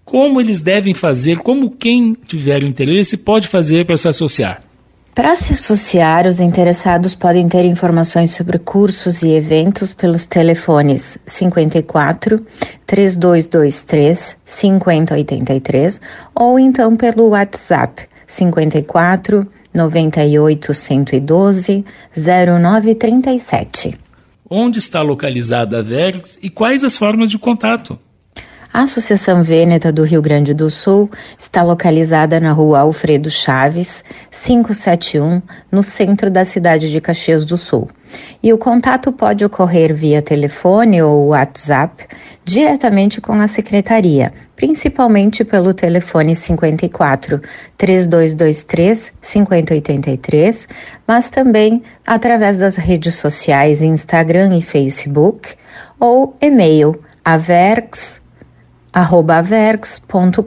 Como 0.04 0.40
eles 0.40 0.60
devem 0.60 0.94
fazer, 0.94 1.38
como 1.38 1.72
quem 1.72 2.16
tiver 2.26 2.62
interesse 2.62 3.16
pode 3.16 3.48
fazer 3.48 3.84
para 3.84 3.96
se 3.96 4.08
associar? 4.08 4.69
Para 5.14 5.34
se 5.34 5.52
associar, 5.52 6.26
os 6.26 6.38
interessados 6.38 7.14
podem 7.14 7.48
ter 7.48 7.64
informações 7.64 8.30
sobre 8.30 8.58
cursos 8.58 9.22
e 9.22 9.30
eventos 9.30 9.92
pelos 9.92 10.24
telefones 10.24 11.18
54 11.26 12.44
3223 12.86 14.36
5083 14.44 16.00
ou 16.34 16.58
então 16.58 16.96
pelo 16.96 17.30
WhatsApp 17.30 18.08
54 18.26 19.46
98 19.74 20.74
112 20.74 21.84
0937. 22.16 23.98
Onde 24.48 24.78
está 24.78 25.02
localizada 25.02 25.78
a 25.78 25.82
Vergs 25.82 26.38
e 26.40 26.48
quais 26.48 26.84
as 26.84 26.96
formas 26.96 27.30
de 27.30 27.38
contato? 27.38 27.98
A 28.72 28.82
Associação 28.82 29.42
Vêneta 29.42 29.90
do 29.90 30.04
Rio 30.04 30.22
Grande 30.22 30.54
do 30.54 30.70
Sul 30.70 31.10
está 31.36 31.60
localizada 31.60 32.38
na 32.38 32.52
rua 32.52 32.78
Alfredo 32.78 33.28
Chaves, 33.28 34.04
571, 34.30 35.42
no 35.72 35.82
centro 35.82 36.30
da 36.30 36.44
cidade 36.44 36.88
de 36.88 37.00
Caxias 37.00 37.44
do 37.44 37.58
Sul. 37.58 37.88
E 38.40 38.52
o 38.52 38.58
contato 38.58 39.10
pode 39.10 39.44
ocorrer 39.44 39.92
via 39.92 40.22
telefone 40.22 41.02
ou 41.02 41.28
WhatsApp 41.28 42.06
diretamente 42.44 43.20
com 43.20 43.32
a 43.32 43.48
secretaria, 43.48 44.32
principalmente 44.54 45.44
pelo 45.44 45.74
telefone 45.74 46.36
54 46.36 47.42
3223 47.76 49.12
5083, 49.20 50.68
mas 51.08 51.28
também 51.28 51.82
através 52.06 52.56
das 52.56 52.76
redes 52.76 53.16
sociais 53.16 53.82
Instagram 53.82 54.56
e 54.56 54.62
Facebook 54.62 55.56
ou 55.98 56.36
e-mail 56.40 56.94
averx 57.24 58.19
vergs.com.br. 59.42 60.40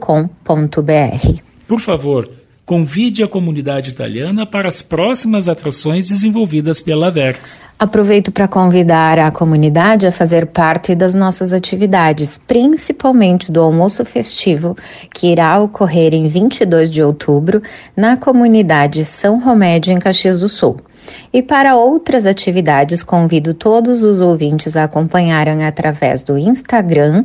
Por 1.66 1.80
favor, 1.80 2.28
convide 2.66 3.22
a 3.22 3.28
comunidade 3.28 3.90
italiana 3.90 4.46
para 4.46 4.68
as 4.68 4.80
próximas 4.80 5.48
atrações 5.48 6.08
desenvolvidas 6.08 6.80
pela 6.80 7.10
Vergs. 7.10 7.60
Aproveito 7.78 8.32
para 8.32 8.48
convidar 8.48 9.18
a 9.18 9.30
comunidade 9.30 10.06
a 10.06 10.12
fazer 10.12 10.46
parte 10.46 10.94
das 10.94 11.14
nossas 11.14 11.52
atividades, 11.52 12.38
principalmente 12.38 13.52
do 13.52 13.60
almoço 13.60 14.04
festivo 14.04 14.76
que 15.12 15.26
irá 15.26 15.58
ocorrer 15.58 16.14
em 16.14 16.26
22 16.28 16.88
de 16.88 17.02
outubro 17.02 17.62
na 17.96 18.16
comunidade 18.16 19.04
São 19.04 19.42
Romédio, 19.42 19.92
em 19.92 19.98
Caxias 19.98 20.40
do 20.40 20.48
Sul. 20.48 20.78
E 21.32 21.42
para 21.42 21.76
outras 21.76 22.24
atividades, 22.24 23.02
convido 23.02 23.52
todos 23.52 24.04
os 24.04 24.20
ouvintes 24.20 24.76
a 24.76 24.84
acompanharem 24.84 25.64
através 25.64 26.22
do 26.22 26.38
Instagram 26.38 27.24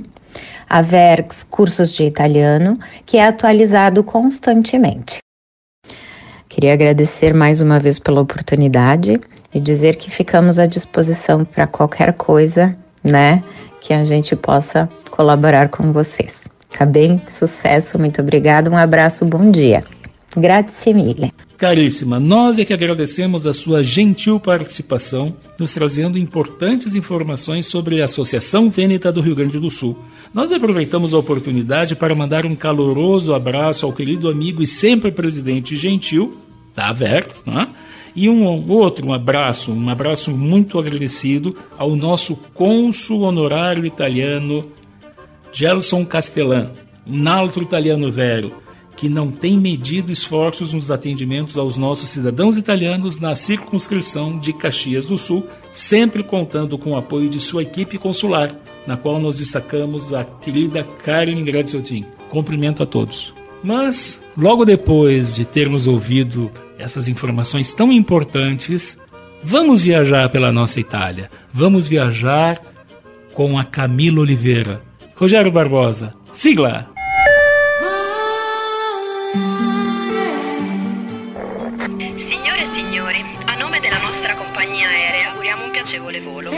a 0.70 0.82
Vergs 0.82 1.44
Cursos 1.44 1.92
de 1.92 2.04
Italiano, 2.04 2.74
que 3.06 3.18
é 3.18 3.26
atualizado 3.26 4.04
constantemente. 4.04 5.18
Queria 6.48 6.74
agradecer 6.74 7.34
mais 7.34 7.62
uma 7.62 7.80
vez 7.80 8.00
pela 8.00 8.22
oportunidade 8.22 9.20
e 9.54 9.60
dizer 9.60 9.96
que 9.96 10.12
ficamos 10.12 10.60
à 10.60 10.66
disposição 10.66 11.44
para 11.44 11.66
qualquer 11.66 12.14
coisa, 12.14 12.76
né, 13.04 13.44
que 13.82 13.94
a 13.94 14.04
gente 14.04 14.36
possa 14.36 14.90
colaborar 15.10 15.70
com 15.70 15.92
vocês. 15.92 16.44
Tá 16.78 16.86
bem? 16.86 17.22
Sucesso, 17.28 17.98
muito 17.98 18.22
obrigada, 18.22 18.70
um 18.70 18.78
abraço, 18.78 19.26
bom 19.26 19.50
dia. 19.50 19.84
Grazie 20.36 20.94
mille. 20.94 21.49
Caríssima, 21.60 22.22
nós 22.22 22.58
é 22.58 22.64
que 22.64 22.74
agradecemos 22.74 23.46
a 23.46 23.52
sua 23.52 23.84
gentil 23.84 24.40
participação, 24.40 25.36
nos 25.60 25.74
trazendo 25.74 26.18
importantes 26.18 26.96
informações 26.96 27.66
sobre 27.66 28.02
a 28.02 28.06
Associação 28.06 28.70
Vêneta 28.70 29.12
do 29.12 29.20
Rio 29.20 29.36
Grande 29.36 29.60
do 29.60 29.70
Sul. 29.70 30.00
Nós 30.34 30.54
aproveitamos 30.54 31.14
a 31.14 31.18
oportunidade 31.18 31.98
para 31.98 32.16
mandar 32.16 32.46
um 32.46 32.56
caloroso 32.56 33.34
abraço 33.34 33.86
ao 33.86 33.92
querido 33.92 34.30
amigo 34.30 34.64
e 34.64 34.66
sempre 34.66 35.12
presidente 35.12 35.76
gentil 35.76 36.38
da 36.74 36.94
Verx, 36.94 37.44
né? 37.46 37.68
e 38.16 38.30
um 38.30 38.46
outro 38.72 39.06
um 39.06 39.14
abraço, 39.14 39.74
um 39.74 39.90
abraço 39.90 40.32
muito 40.32 40.80
agradecido 40.80 41.58
ao 41.78 41.94
nosso 41.94 42.38
cônsul 42.54 43.24
honorário 43.24 43.86
italiano 43.86 44.72
Gelson 45.52 46.06
Castellan 46.06 46.72
um 47.06 47.28
altro 47.28 47.64
italiano 47.64 48.12
velho, 48.12 48.54
que 49.00 49.08
não 49.08 49.32
tem 49.32 49.58
medido 49.58 50.12
esforços 50.12 50.74
nos 50.74 50.92
atendimentos 50.92 51.58
aos 51.58 51.78
nossos 51.78 52.10
cidadãos 52.10 52.58
italianos 52.58 53.18
na 53.18 53.34
circunscrição 53.34 54.38
de 54.38 54.52
Caxias 54.52 55.06
do 55.06 55.18
Sul, 55.18 55.48
sempre 55.72 56.22
contando 56.22 56.78
com 56.78 56.92
o 56.92 56.98
apoio 56.98 57.30
de 57.30 57.40
sua 57.40 57.64
equipe 57.64 57.98
consular, 57.98 58.54
na 58.86 58.98
qual 58.98 59.18
nós 59.18 59.38
destacamos 59.38 60.14
a 60.14 60.26
querida 60.26 60.84
Karen 60.84 61.42
Graziotin. 61.46 62.08
Cumprimento 62.30 62.84
a 62.84 62.86
todos. 62.86 63.34
Mas, 63.64 64.22
logo 64.38 64.66
depois 64.66 65.34
de 65.34 65.46
termos 65.46 65.88
ouvido 65.88 66.52
essas 66.78 67.08
informações 67.08 67.72
tão 67.72 67.94
importantes, 67.94 68.98
vamos 69.42 69.80
viajar 69.80 70.28
pela 70.28 70.52
nossa 70.52 70.78
Itália. 70.78 71.32
Vamos 71.54 71.88
viajar 71.88 72.62
com 73.34 73.58
a 73.58 73.64
Camila 73.64 74.20
Oliveira. 74.20 74.82
Rogério 75.16 75.54
Barbosa, 75.54 76.14
sigla! 76.34 76.89
Signore 82.30 82.62
e 82.62 82.68
signori, 82.76 83.26
a 83.48 83.56
nome 83.56 83.80
della 83.80 83.98
nostra 83.98 84.36
compagnia 84.36 84.88
aerea 84.88 85.30
auguriamo 85.32 85.64
un 85.64 85.72
piacevole 85.72 86.22
volo. 86.22 86.52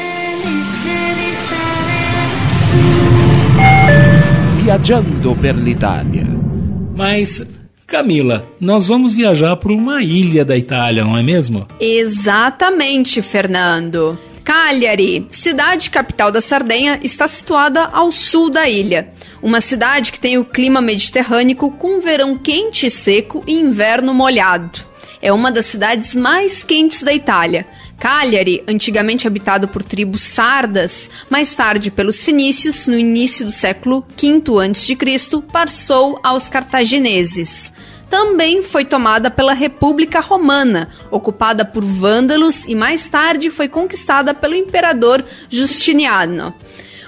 Viajando 4.55 5.34
per 5.34 5.55
l'Italia. 5.55 6.26
Mas, 6.93 7.49
Camila, 7.86 8.45
nós 8.59 8.86
vamos 8.86 9.13
viajar 9.13 9.55
para 9.55 9.72
uma 9.72 10.03
ilha 10.03 10.43
da 10.43 10.57
Itália, 10.57 11.05
não 11.05 11.17
é 11.17 11.24
mesmo? 11.24 11.65
Exatamente, 11.80 13.22
Fernando. 13.22 14.19
Cagliari, 14.43 15.26
cidade 15.30 15.89
capital 15.89 16.34
da 16.34 16.41
Sardenha, 16.41 16.99
está 17.01 17.28
situada 17.28 17.86
ao 17.86 18.11
sul 18.11 18.49
da 18.49 18.67
ilha. 18.67 19.13
Uma 19.41 19.61
cidade 19.61 20.11
que 20.11 20.19
tem 20.19 20.38
o 20.38 20.43
clima 20.43 20.82
mediterrâneo 20.82 21.55
com 21.55 22.01
verão 22.01 22.38
quente 22.38 22.88
e 22.88 22.89
seco 22.89 23.41
e 23.47 23.53
inverno 23.53 24.13
molhado. 24.13 24.91
É 25.22 25.32
uma 25.32 25.51
das 25.51 25.67
cidades 25.67 26.15
mais 26.15 26.63
quentes 26.63 27.03
da 27.03 27.13
Itália. 27.13 27.67
Cagliari, 27.99 28.63
antigamente 28.67 29.28
habitado 29.28 29.67
por 29.67 29.84
tribos 29.84 30.22
sardas, 30.22 31.09
mais 31.30 31.53
tarde 31.53 31.91
pelos 31.91 32.24
fenícios, 32.24 32.88
no 32.88 32.97
início 32.97 33.45
do 33.45 33.51
século 33.51 34.03
V 34.19 34.41
a.C., 34.59 34.97
passou 35.51 36.19
aos 36.24 36.49
cartagineses 36.49 37.72
também 38.11 38.61
foi 38.61 38.84
tomada 38.84 39.32
pela 39.32 39.53
República 39.53 40.19
Romana, 40.19 40.89
ocupada 41.09 41.63
por 41.63 41.82
vândalos 41.82 42.65
e 42.67 42.76
mais 42.76 43.07
tarde 43.07 43.49
foi 43.49 43.69
conquistada 43.69 44.34
pelo 44.34 44.53
imperador 44.53 45.24
Justiniano. 45.49 46.53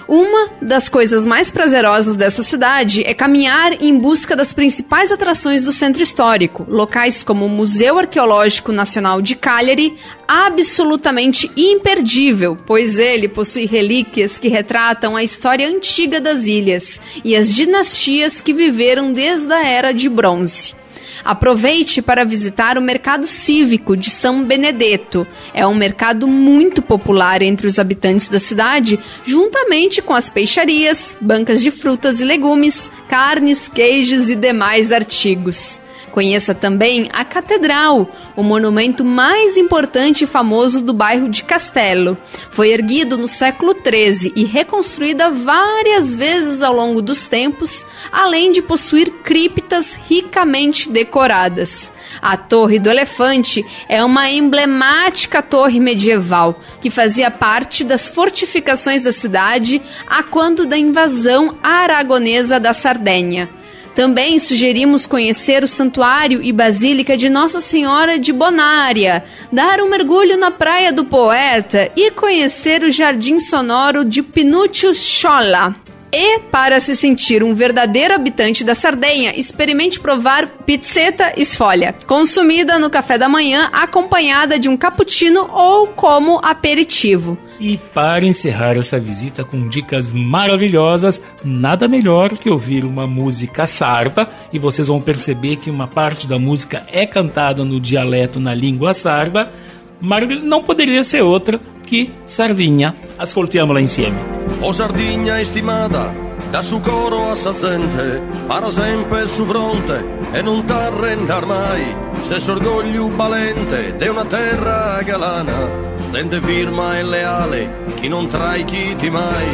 Uma 0.08 0.50
das 0.62 0.90
coisas 0.90 1.26
mais 1.26 1.50
prazerosas 1.50 2.16
dessa 2.16 2.44
cidade 2.44 3.04
é 3.06 3.14
caminhar 3.14 3.82
em 3.82 3.98
busca 3.98 4.36
das 4.36 4.52
principais 4.52 5.12
atrações 5.12 5.64
do 5.64 5.72
centro 5.72 6.04
histórico, 6.04 6.66
locais 6.68 7.24
como 7.24 7.46
o 7.46 7.50
Museu 7.50 7.98
Arqueológico 7.98 8.72
Nacional 8.72 9.22
de 9.22 9.36
Cagliari, 9.36 9.98
absolutamente 10.28 11.50
imperdível, 11.56 12.58
pois 12.66 13.00
ele 13.00 13.30
possui 13.30 13.66
relíquias 13.66 14.38
que 14.38 14.50
retratam 14.50 15.16
a 15.16 15.24
história 15.24 15.68
antiga 15.68 16.20
das 16.20 16.48
ilhas 16.48 17.00
e 17.24 17.36
as 17.36 17.54
dinastias 17.54 18.42
que 18.42 18.54
viveram 18.54 19.12
desde 19.12 19.54
a 19.54 19.66
Era 19.66 19.94
de 19.94 20.10
Bronze. 20.10 20.83
Aproveite 21.26 22.02
para 22.02 22.26
visitar 22.26 22.78
o 22.78 22.82
Mercado 22.82 23.28
Cívico 23.28 23.96
de 23.96 24.10
São 24.10 24.44
Benedetto. 24.44 25.26
É 25.54 25.66
um 25.66 25.74
mercado 25.74 26.28
muito 26.28 26.82
popular 26.82 27.42
entre 27.42 27.66
os 27.66 27.80
habitantes 27.80 28.28
da 28.28 28.40
cidade, 28.40 29.00
juntamente 29.24 30.02
com 30.02 30.14
as 30.14 30.30
peixarias, 30.30 31.18
bancas 31.22 31.62
de 31.62 31.72
frutas 31.72 32.20
e 32.20 32.26
legumes, 32.26 32.92
carnes, 33.08 33.70
queijos 33.70 34.30
e 34.30 34.36
demais 34.36 34.92
artigos. 34.92 35.80
Conheça 36.14 36.54
também 36.54 37.10
a 37.12 37.26
Catedral, 37.26 38.08
o 38.36 38.44
monumento 38.44 39.04
mais 39.04 39.58
importante 39.58 40.24
e 40.24 40.28
famoso 40.28 40.80
do 40.80 40.94
bairro 40.94 41.28
de 41.28 41.44
Castelo. 41.44 42.16
Foi 42.52 42.70
erguido 42.70 43.18
no 43.18 43.28
século 43.28 43.74
XIII 43.74 44.32
e 44.36 44.46
reconstruída 44.46 45.32
várias 45.32 46.16
vezes 46.16 46.62
ao 46.62 46.72
longo 46.72 47.02
dos 47.02 47.28
tempos, 47.28 47.84
além 48.12 48.52
de 48.52 48.62
possuir 48.62 49.10
criptas 49.24 49.96
ricamente 50.08 50.88
decoradas. 50.88 51.92
A 52.22 52.38
Torre 52.38 52.78
do 52.78 52.92
Elefante 52.92 53.66
é 53.90 54.06
uma 54.06 54.30
emblemática 54.30 55.42
torre 55.42 55.80
medieval 55.80 56.62
que 56.80 56.92
fazia 56.92 57.32
parte 57.32 57.84
das 57.84 58.08
fortificações 58.08 59.02
da 59.02 59.12
cidade 59.12 59.82
a 60.08 60.22
quando 60.22 60.68
da 60.68 60.78
invasão 60.78 61.58
aragonesa 61.64 62.60
da 62.60 62.72
Sardenha. 62.72 63.63
Também 63.96 64.40
sugerimos 64.40 65.06
conhecer 65.06 65.64
o 65.64 65.68
Santuário 65.68 66.42
e 66.42 66.52
Basílica 66.52 67.16
de 67.16 67.30
Nossa 67.30 67.62
Senhora 67.62 68.18
de 68.18 68.34
Bonária, 68.34 69.24
dar 69.52 69.80
um 69.82 69.90
mergulho 69.90 70.36
na 70.36 70.50
Praia 70.50 70.92
do 70.92 71.06
Poeta 71.06 71.92
e 71.96 72.10
conhecer 72.10 72.84
o 72.84 72.90
Jardim 72.90 73.40
Sonoro 73.40 74.04
de 74.04 74.24
Pinúcio 74.24 74.96
Scholla. 74.96 75.76
E, 76.16 76.38
para 76.52 76.80
se 76.80 76.96
sentir 76.96 77.44
um 77.44 77.56
verdadeiro 77.56 78.14
habitante 78.14 78.64
da 78.64 78.76
Sardenha, 78.76 79.34
experimente 79.36 80.00
provar 80.00 80.48
pizzeta 80.48 81.34
esfolha, 81.36 81.96
consumida 82.06 82.78
no 82.78 82.88
café 82.88 83.18
da 83.18 83.28
manhã 83.28 83.68
acompanhada 83.74 84.60
de 84.60 84.70
um 84.70 84.78
cappuccino 84.78 85.50
ou 85.52 85.88
como 85.88 86.40
aperitivo. 86.44 87.36
E 87.60 87.78
para 87.78 88.28
encerrar 88.28 88.78
essa 88.78 89.00
visita 89.00 89.44
com 89.44 89.68
dicas 89.68 90.14
maravilhosas, 90.14 91.20
nada 91.44 91.88
melhor 91.88 92.38
que 92.38 92.48
ouvir 92.48 92.86
uma 92.86 93.08
música 93.08 93.66
sarda, 93.66 94.30
e 94.52 94.60
vocês 94.60 94.90
vão 94.90 95.02
perceber 95.02 95.56
que 95.56 95.72
uma 95.72 95.88
parte 95.88 96.28
da 96.28 96.38
música 96.38 96.86
é 96.92 97.08
cantada 97.08 97.66
no 97.66 97.80
dialeto 97.80 98.40
na 98.40 98.54
língua 98.54 98.94
sarda, 98.94 99.52
mas 100.00 100.44
não 100.44 100.62
poderia 100.62 101.04
ser 101.04 101.24
outra 101.24 101.60
que 101.88 102.12
Sardinha. 102.24 102.94
Ascoltiamola 103.18 103.82
insieme. 103.82 104.43
O 104.66 104.72
Sardinha 104.72 105.42
estimata, 105.42 106.14
da 106.50 106.64
su 106.64 106.80
coro 106.80 107.32
assazzente, 107.32 108.24
para 108.48 108.72
sempre 108.72 109.28
su 109.28 109.44
fronte 109.46 110.06
e 110.32 110.42
non 110.42 110.64
t'arrendar 110.64 111.46
mai, 111.46 111.94
se 112.26 112.40
s'orgoglio 112.40 113.10
valente 113.10 113.98
de 113.98 114.08
una 114.08 114.24
terra 114.24 115.02
galana, 115.04 115.70
sente 116.10 116.40
firma 116.40 116.98
e 116.98 117.04
leale, 117.04 117.84
chi 117.96 118.08
non 118.08 118.28
trai 118.28 118.64
chi 118.64 118.96
ti 118.96 119.10
mai. 119.10 119.50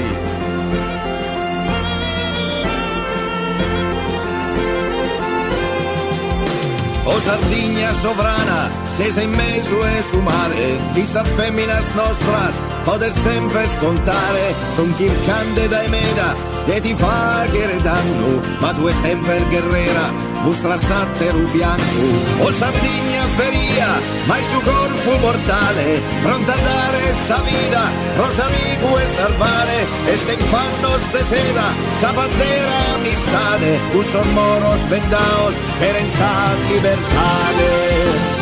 O 7.05 7.19
Sardinha 7.19 7.93
sovrana, 7.93 8.69
sei 8.95 9.23
in 9.23 9.31
mezzo 9.31 9.85
e 9.87 10.03
su 10.07 10.19
mare, 10.19 10.77
di 10.93 11.05
sar 11.07 11.25
feminas 11.25 11.87
nostras, 11.95 12.68
poter 12.83 13.11
sempre 13.11 13.67
scontare, 13.77 14.55
son 14.75 14.93
chi 14.95 15.09
cande 15.25 15.67
da 15.67 15.81
meda, 15.87 16.35
e 16.65 16.79
ti 16.81 16.93
fa 16.95 17.45
che 17.51 17.79
danno, 17.81 18.41
ma 18.59 18.73
tu 18.73 18.85
è 18.85 18.93
sempre 19.01 19.43
guerrera, 19.49 20.11
mostra 20.43 20.77
satte 20.77 21.31
rufianco. 21.31 22.03
O 22.41 22.51
Sardegna 22.51 23.23
feria, 23.35 23.87
ma 24.25 24.37
il 24.37 24.45
suo 24.51 24.61
corpo 24.61 25.17
mortale, 25.19 26.01
pronta 26.21 26.53
a 26.53 26.57
dare 26.57 27.15
sa 27.27 27.41
vida, 27.41 27.83
rosa 28.17 28.45
amico 28.45 28.97
e 28.97 29.05
salvare, 29.15 29.77
e 30.05 30.15
stempannos 30.17 31.01
de 31.11 31.23
seda, 31.31 31.67
sa 31.99 32.11
bandera 32.13 32.77
amistade, 32.95 33.79
tu 33.91 34.03
son 34.03 34.33
moros 34.33 34.81
vendaos, 34.89 35.53
per 35.79 35.95
sa 36.17 36.31
libertade. 36.69 38.38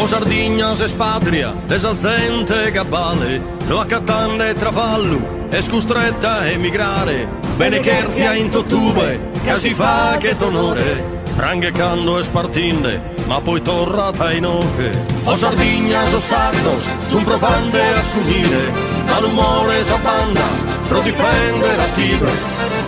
O 0.00 0.06
Sardinhas 0.06 0.80
espatria, 0.80 1.52
desazente 1.66 2.70
cabale, 2.70 3.42
lo 3.66 3.80
accattanne 3.80 4.54
travallo, 4.54 5.48
è 5.50 5.60
scostretta 5.60 6.38
a 6.38 6.46
emigrare, 6.46 7.28
bene 7.56 7.80
cherfia 7.80 8.32
in 8.34 8.48
totube, 8.48 9.32
che 9.42 9.58
si 9.58 9.74
fa 9.74 10.16
che 10.20 10.36
t'onore, 10.36 11.22
pranghecando 11.34 12.20
e 12.20 12.22
spartinde, 12.22 13.14
ma 13.26 13.40
poi 13.40 13.60
torrata 13.60 14.30
in 14.30 14.46
oche. 14.46 15.04
O 15.24 15.36
Sardinhas 15.36 16.12
o 16.12 16.20
sardos, 16.20 16.88
son 17.08 17.24
profande 17.24 17.80
a 17.80 18.00
s'unire, 18.00 18.72
ma 19.04 19.18
l'umore 19.18 19.82
s'abbanda, 19.82 20.44
pro 20.86 21.00
difendere 21.00 21.82
a 21.82 21.86
Tibre, 21.86 22.30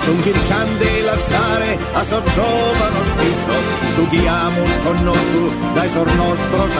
Sul 0.03 0.20
Kirkhan 0.22 0.78
dei 0.78 1.03
Lassare 1.03 1.74
eh, 1.74 1.78
a 1.92 2.03
Sorzovano 2.05 3.05
Spizzos, 3.05 3.66
sughiamo 3.94 4.62
con 4.82 5.03
notu 5.05 5.53
dai 5.74 5.88
sor 5.88 6.12
nostros. 6.14 6.70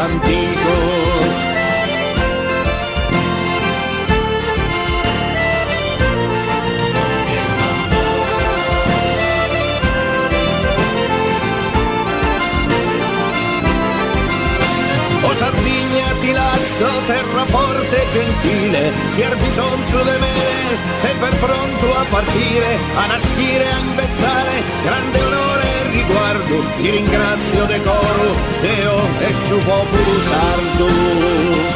O 16.81 16.87
Sardigna 16.87 16.87
ti 16.87 16.87
lascio 16.87 17.01
terra 17.07 17.45
forte 17.47 18.07
gentile, 18.11 18.93
si 19.11 19.23
ha 19.23 19.35
bisogno 19.35 20.03
di 20.03 20.19
me, 20.19 20.79
sempre 21.01 21.31
pronto 21.39 21.99
a 21.99 22.05
partire, 22.09 22.79
a 22.97 23.07
nascire, 23.07 23.65
a 23.65 23.79
imbezzare, 23.81 24.65
grande 24.83 25.23
onore 25.23 25.63
e 25.63 25.91
riguardo, 25.91 26.65
ti 26.81 26.91
ringrazio 26.91 27.65
decoro, 27.67 28.35
Deo 28.63 29.09
e 29.19 29.35
suo 29.47 29.59
popolo 29.59 30.21
sardo. 30.29 31.70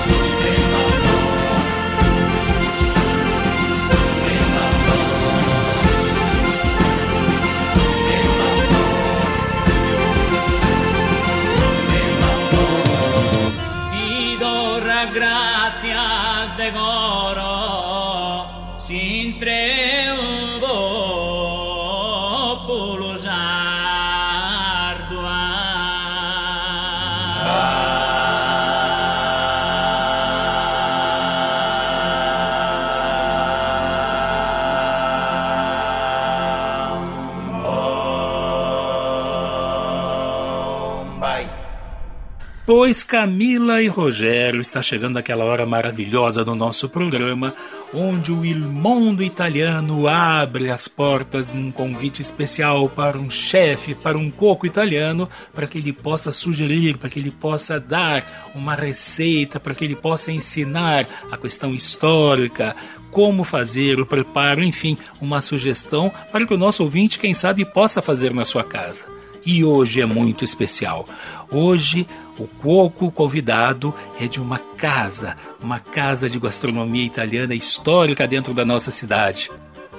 Pois 42.84 43.02
Camila 43.02 43.80
e 43.80 43.88
Rogério 43.88 44.60
está 44.60 44.82
chegando 44.82 45.16
aquela 45.16 45.42
hora 45.42 45.64
maravilhosa 45.64 46.44
do 46.44 46.54
nosso 46.54 46.86
programa, 46.86 47.54
onde 47.94 48.30
o 48.30 48.44
Il 48.44 48.58
Mondo 48.58 49.22
Italiano 49.22 50.06
abre 50.06 50.68
as 50.68 50.86
portas 50.86 51.50
num 51.50 51.72
convite 51.72 52.20
especial 52.20 52.90
para 52.90 53.16
um 53.16 53.30
chefe, 53.30 53.94
para 53.94 54.18
um 54.18 54.30
coco 54.30 54.66
italiano, 54.66 55.26
para 55.54 55.66
que 55.66 55.78
ele 55.78 55.94
possa 55.94 56.30
sugerir, 56.30 56.98
para 56.98 57.08
que 57.08 57.18
ele 57.18 57.30
possa 57.30 57.80
dar 57.80 58.52
uma 58.54 58.74
receita, 58.74 59.58
para 59.58 59.74
que 59.74 59.82
ele 59.82 59.96
possa 59.96 60.30
ensinar 60.30 61.08
a 61.32 61.38
questão 61.38 61.74
histórica, 61.74 62.76
como 63.10 63.44
fazer, 63.44 63.98
o 63.98 64.04
preparo, 64.04 64.62
enfim, 64.62 64.98
uma 65.22 65.40
sugestão 65.40 66.12
para 66.30 66.46
que 66.46 66.52
o 66.52 66.58
nosso 66.58 66.82
ouvinte, 66.82 67.18
quem 67.18 67.32
sabe, 67.32 67.64
possa 67.64 68.02
fazer 68.02 68.34
na 68.34 68.44
sua 68.44 68.62
casa 68.62 69.23
e 69.44 69.64
hoje 69.64 70.00
é 70.00 70.06
muito 70.06 70.44
especial. 70.44 71.06
Hoje 71.50 72.06
o 72.38 72.46
coco 72.46 73.10
convidado 73.10 73.94
é 74.20 74.26
de 74.26 74.40
uma 74.40 74.58
casa, 74.58 75.36
uma 75.60 75.78
casa 75.78 76.28
de 76.28 76.38
gastronomia 76.38 77.04
italiana 77.04 77.54
histórica 77.54 78.26
dentro 78.26 78.52
da 78.52 78.64
nossa 78.64 78.90
cidade. 78.90 79.50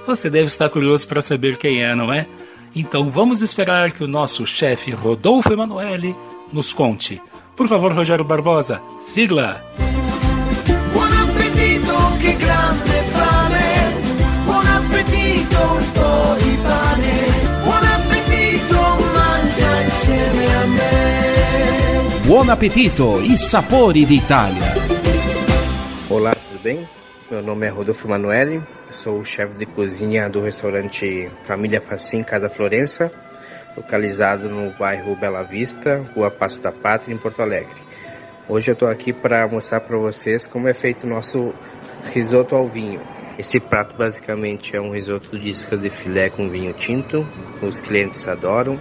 Você 0.06 0.30
deve 0.30 0.46
estar 0.46 0.68
curioso 0.68 1.08
para 1.08 1.22
saber 1.22 1.56
quem 1.56 1.82
é, 1.82 1.94
não 1.94 2.12
é? 2.12 2.26
Então 2.74 3.10
vamos 3.10 3.42
esperar 3.42 3.92
que 3.92 4.04
o 4.04 4.08
nosso 4.08 4.46
chefe 4.46 4.90
Rodolfo 4.90 5.52
Emanuele 5.52 6.14
nos 6.52 6.72
conte. 6.72 7.20
Por 7.56 7.66
favor, 7.66 7.92
Rogério 7.92 8.24
Barbosa, 8.24 8.82
sigla! 9.00 9.64
Buon 22.36 22.50
appetito 22.50 23.22
e 23.22 23.38
sapori 23.38 24.04
d'Italia. 24.04 24.74
Olá, 26.10 26.34
tudo 26.34 26.62
bem? 26.62 26.86
Meu 27.30 27.42
nome 27.42 27.66
é 27.66 27.70
Rodolfo 27.70 28.06
Emanuele, 28.06 28.62
sou 28.90 29.20
o 29.20 29.24
chefe 29.24 29.56
de 29.56 29.64
cozinha 29.64 30.28
do 30.28 30.42
restaurante 30.42 31.30
Família 31.46 31.80
Facim 31.80 32.22
Casa 32.22 32.50
Florença, 32.50 33.10
localizado 33.74 34.50
no 34.50 34.70
bairro 34.72 35.16
Bela 35.16 35.44
Vista, 35.44 36.02
Rua 36.14 36.30
Passo 36.30 36.60
da 36.60 36.70
Pátria, 36.70 37.14
em 37.14 37.16
Porto 37.16 37.40
Alegre. 37.40 37.80
Hoje 38.46 38.70
eu 38.70 38.74
estou 38.74 38.90
aqui 38.90 39.14
para 39.14 39.48
mostrar 39.48 39.80
para 39.80 39.96
vocês 39.96 40.46
como 40.46 40.68
é 40.68 40.74
feito 40.74 41.06
o 41.06 41.08
nosso 41.08 41.54
risoto 42.12 42.54
ao 42.54 42.68
vinho. 42.68 43.00
Esse 43.38 43.58
prato 43.58 43.96
basicamente 43.96 44.76
é 44.76 44.80
um 44.80 44.92
risoto 44.92 45.38
de 45.38 45.48
isca 45.48 45.74
de 45.74 45.88
filé 45.88 46.28
com 46.28 46.50
vinho 46.50 46.74
tinto, 46.74 47.26
os 47.62 47.80
clientes 47.80 48.28
adoram 48.28 48.78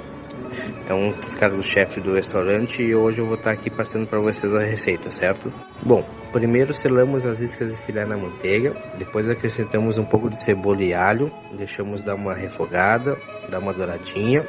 é 0.88 0.94
um 0.94 1.10
dos 1.10 1.36
cargos-chefe 1.36 2.00
do 2.00 2.14
restaurante 2.14 2.82
e 2.82 2.96
hoje 2.96 3.20
eu 3.20 3.26
vou 3.26 3.36
estar 3.36 3.52
aqui 3.52 3.70
passando 3.70 4.08
para 4.08 4.20
vocês 4.20 4.54
a 4.54 4.60
receita, 4.60 5.10
certo? 5.10 5.52
Bom, 5.84 6.06
primeiro 6.32 6.74
selamos 6.74 7.26
as 7.26 7.40
iscas 7.40 7.76
de 7.76 7.82
filé 7.84 8.06
na 8.06 8.18
manteiga, 8.18 8.74
depois 8.98 9.30
acrescentamos 9.30 9.98
um 9.98 10.06
pouco 10.06 10.30
de 10.30 10.42
cebola 10.42 10.84
e 10.84 10.94
alho, 10.94 11.32
deixamos 11.58 12.02
dar 12.02 12.16
uma 12.16 12.36
refogada, 12.36 13.18
dar 13.50 13.60
uma 13.60 13.74
douradinha. 13.74 14.44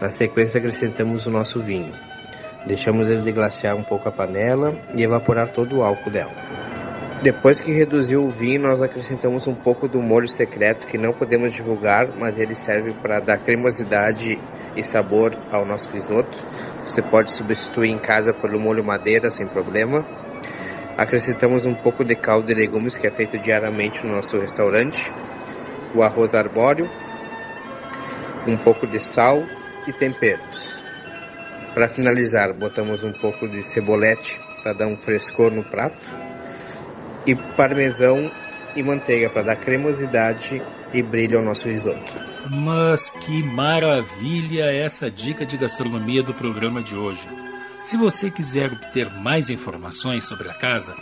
Na 0.00 0.10
sequência 0.10 0.58
acrescentamos 0.58 1.26
o 1.26 1.30
nosso 1.30 1.60
vinho. 1.60 1.92
Deixamos 2.66 3.08
ele 3.08 3.22
deglaciar 3.22 3.76
um 3.76 3.82
pouco 3.82 4.08
a 4.08 4.12
panela 4.12 4.74
e 4.94 5.02
evaporar 5.02 5.48
todo 5.48 5.78
o 5.78 5.82
álcool 5.82 6.10
dela. 6.10 6.32
Depois 7.22 7.60
que 7.60 7.72
reduziu 7.72 8.24
o 8.24 8.28
vinho, 8.28 8.62
nós 8.62 8.82
acrescentamos 8.82 9.48
um 9.48 9.54
pouco 9.54 9.88
do 9.88 10.02
molho 10.02 10.28
secreto 10.28 10.86
que 10.86 10.98
não 10.98 11.12
podemos 11.12 11.54
divulgar, 11.54 12.10
mas 12.18 12.38
ele 12.38 12.54
serve 12.54 12.92
para 12.92 13.20
dar 13.20 13.38
cremosidade 13.38 14.38
e 14.76 14.82
sabor 14.82 15.36
ao 15.50 15.64
nosso 15.64 15.90
risoto. 15.90 16.36
Você 16.84 17.02
pode 17.02 17.32
substituir 17.32 17.90
em 17.90 17.98
casa 17.98 18.32
pelo 18.32 18.60
molho 18.60 18.84
madeira 18.84 19.30
sem 19.30 19.46
problema. 19.46 20.04
Acrescentamos 20.96 21.66
um 21.66 21.74
pouco 21.74 22.04
de 22.04 22.14
caldo 22.14 22.46
de 22.46 22.54
legumes 22.54 22.96
que 22.96 23.06
é 23.06 23.10
feito 23.10 23.38
diariamente 23.38 24.06
no 24.06 24.14
nosso 24.14 24.38
restaurante, 24.38 25.10
o 25.94 26.02
arroz 26.02 26.34
arbóreo, 26.34 26.88
um 28.46 28.56
pouco 28.56 28.86
de 28.86 28.98
sal 28.98 29.42
e 29.86 29.92
temperos. 29.92 30.80
Para 31.74 31.88
finalizar, 31.88 32.54
botamos 32.54 33.02
um 33.02 33.12
pouco 33.12 33.46
de 33.46 33.62
cebolete 33.62 34.40
para 34.62 34.72
dar 34.72 34.86
um 34.86 34.96
frescor 34.96 35.50
no 35.52 35.62
prato 35.62 36.06
e 37.26 37.34
parmesão 37.34 38.30
e 38.74 38.82
manteiga 38.82 39.28
para 39.28 39.42
dar 39.42 39.56
cremosidade 39.56 40.62
e 40.92 41.02
brilho 41.02 41.38
ao 41.38 41.44
nosso 41.44 41.68
risoto. 41.68 42.35
Mas 42.50 43.10
que 43.10 43.42
maravilha 43.42 44.64
essa 44.64 45.10
dica 45.10 45.44
de 45.44 45.56
gastronomia 45.56 46.22
do 46.22 46.32
programa 46.32 46.80
de 46.82 46.94
hoje. 46.94 47.28
Se 47.82 47.96
você 47.96 48.30
quiser 48.30 48.72
obter 48.72 49.10
mais 49.10 49.50
informações 49.50 50.24
sobre 50.24 50.48
a 50.48 50.54
casa, 50.54 50.94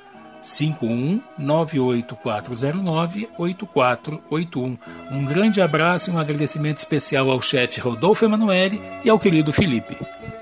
51 0.47 1.21
98409 1.37 3.29
8481. 3.37 4.79
Um 5.11 5.25
grande 5.25 5.61
abraço 5.61 6.11
e 6.11 6.15
um 6.15 6.19
agradecimento 6.19 6.79
especial 6.79 7.29
ao 7.31 7.43
chefe 7.43 7.81
Rodolfo 7.81 8.25
Emanuele 8.25 8.81
e 9.05 9.11
ao 9.11 9.19
querido 9.19 9.53
Felipe. 9.53 9.97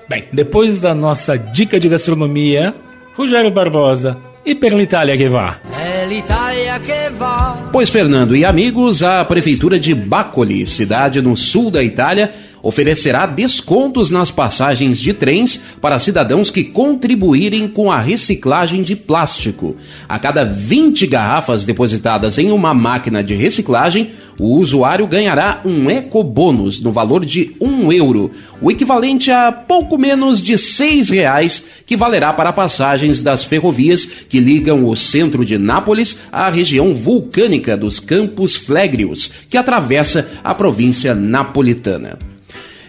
Bem, 0.07 0.27
depois 0.31 0.79
da 0.79 0.93
nossa 0.93 1.35
dica 1.37 1.79
de 1.79 1.89
gastronomia, 1.89 2.75
Rogério 3.15 3.49
Barbosa, 3.49 4.15
e 4.45 4.53
per 4.53 4.73
l'Italia. 4.73 5.15
É 5.15 6.05
l'Italia 6.05 6.79
que 6.79 7.09
vá. 7.17 7.57
Pois, 7.71 7.89
Fernando 7.89 8.35
e 8.35 8.45
amigos, 8.45 9.01
a 9.01 9.25
prefeitura 9.25 9.79
de 9.79 9.95
Bacoli, 9.95 10.67
cidade 10.67 11.19
no 11.19 11.35
sul 11.35 11.71
da 11.71 11.83
Itália, 11.83 12.31
oferecerá 12.65 13.27
descontos 13.27 14.09
nas 14.09 14.31
passagens 14.31 14.99
de 14.99 15.13
trens 15.13 15.61
para 15.79 15.99
cidadãos 15.99 16.49
que 16.49 16.63
contribuírem 16.63 17.67
com 17.67 17.91
a 17.91 17.99
reciclagem 17.99 18.81
de 18.81 18.95
plástico. 18.95 19.75
A 20.09 20.17
cada 20.17 20.43
20 20.43 21.05
garrafas 21.05 21.63
depositadas 21.63 22.39
em 22.39 22.51
uma 22.51 22.73
máquina 22.73 23.23
de 23.23 23.35
reciclagem, 23.35 24.09
o 24.39 24.57
usuário 24.57 25.05
ganhará 25.05 25.61
um 25.63 25.91
ecobônus 25.91 26.81
no 26.81 26.91
valor 26.91 27.23
de 27.23 27.55
um 27.61 27.91
euro, 27.91 28.31
o 28.59 28.71
equivalente 28.71 29.29
a 29.29 29.51
pouco 29.51 29.95
menos 29.95 30.41
de 30.41 30.57
seis 30.57 31.11
reais, 31.11 31.63
que 31.85 31.95
valerá 31.95 32.33
para 32.33 32.51
passagens 32.51 33.21
das 33.21 33.43
ferrovias 33.43 34.05
que 34.05 34.39
ligam 34.39 34.87
o 34.87 34.95
centro 34.95 35.45
de 35.45 35.59
Nápoles 35.59 36.17
à 36.31 36.49
região 36.49 36.95
vulcânica 36.95 37.77
dos 37.77 37.99
Campos 37.99 38.55
Flegrios, 38.55 39.29
que 39.47 39.55
atravessa 39.55 40.27
a 40.43 40.55
província 40.55 41.13
napolitana. 41.13 42.34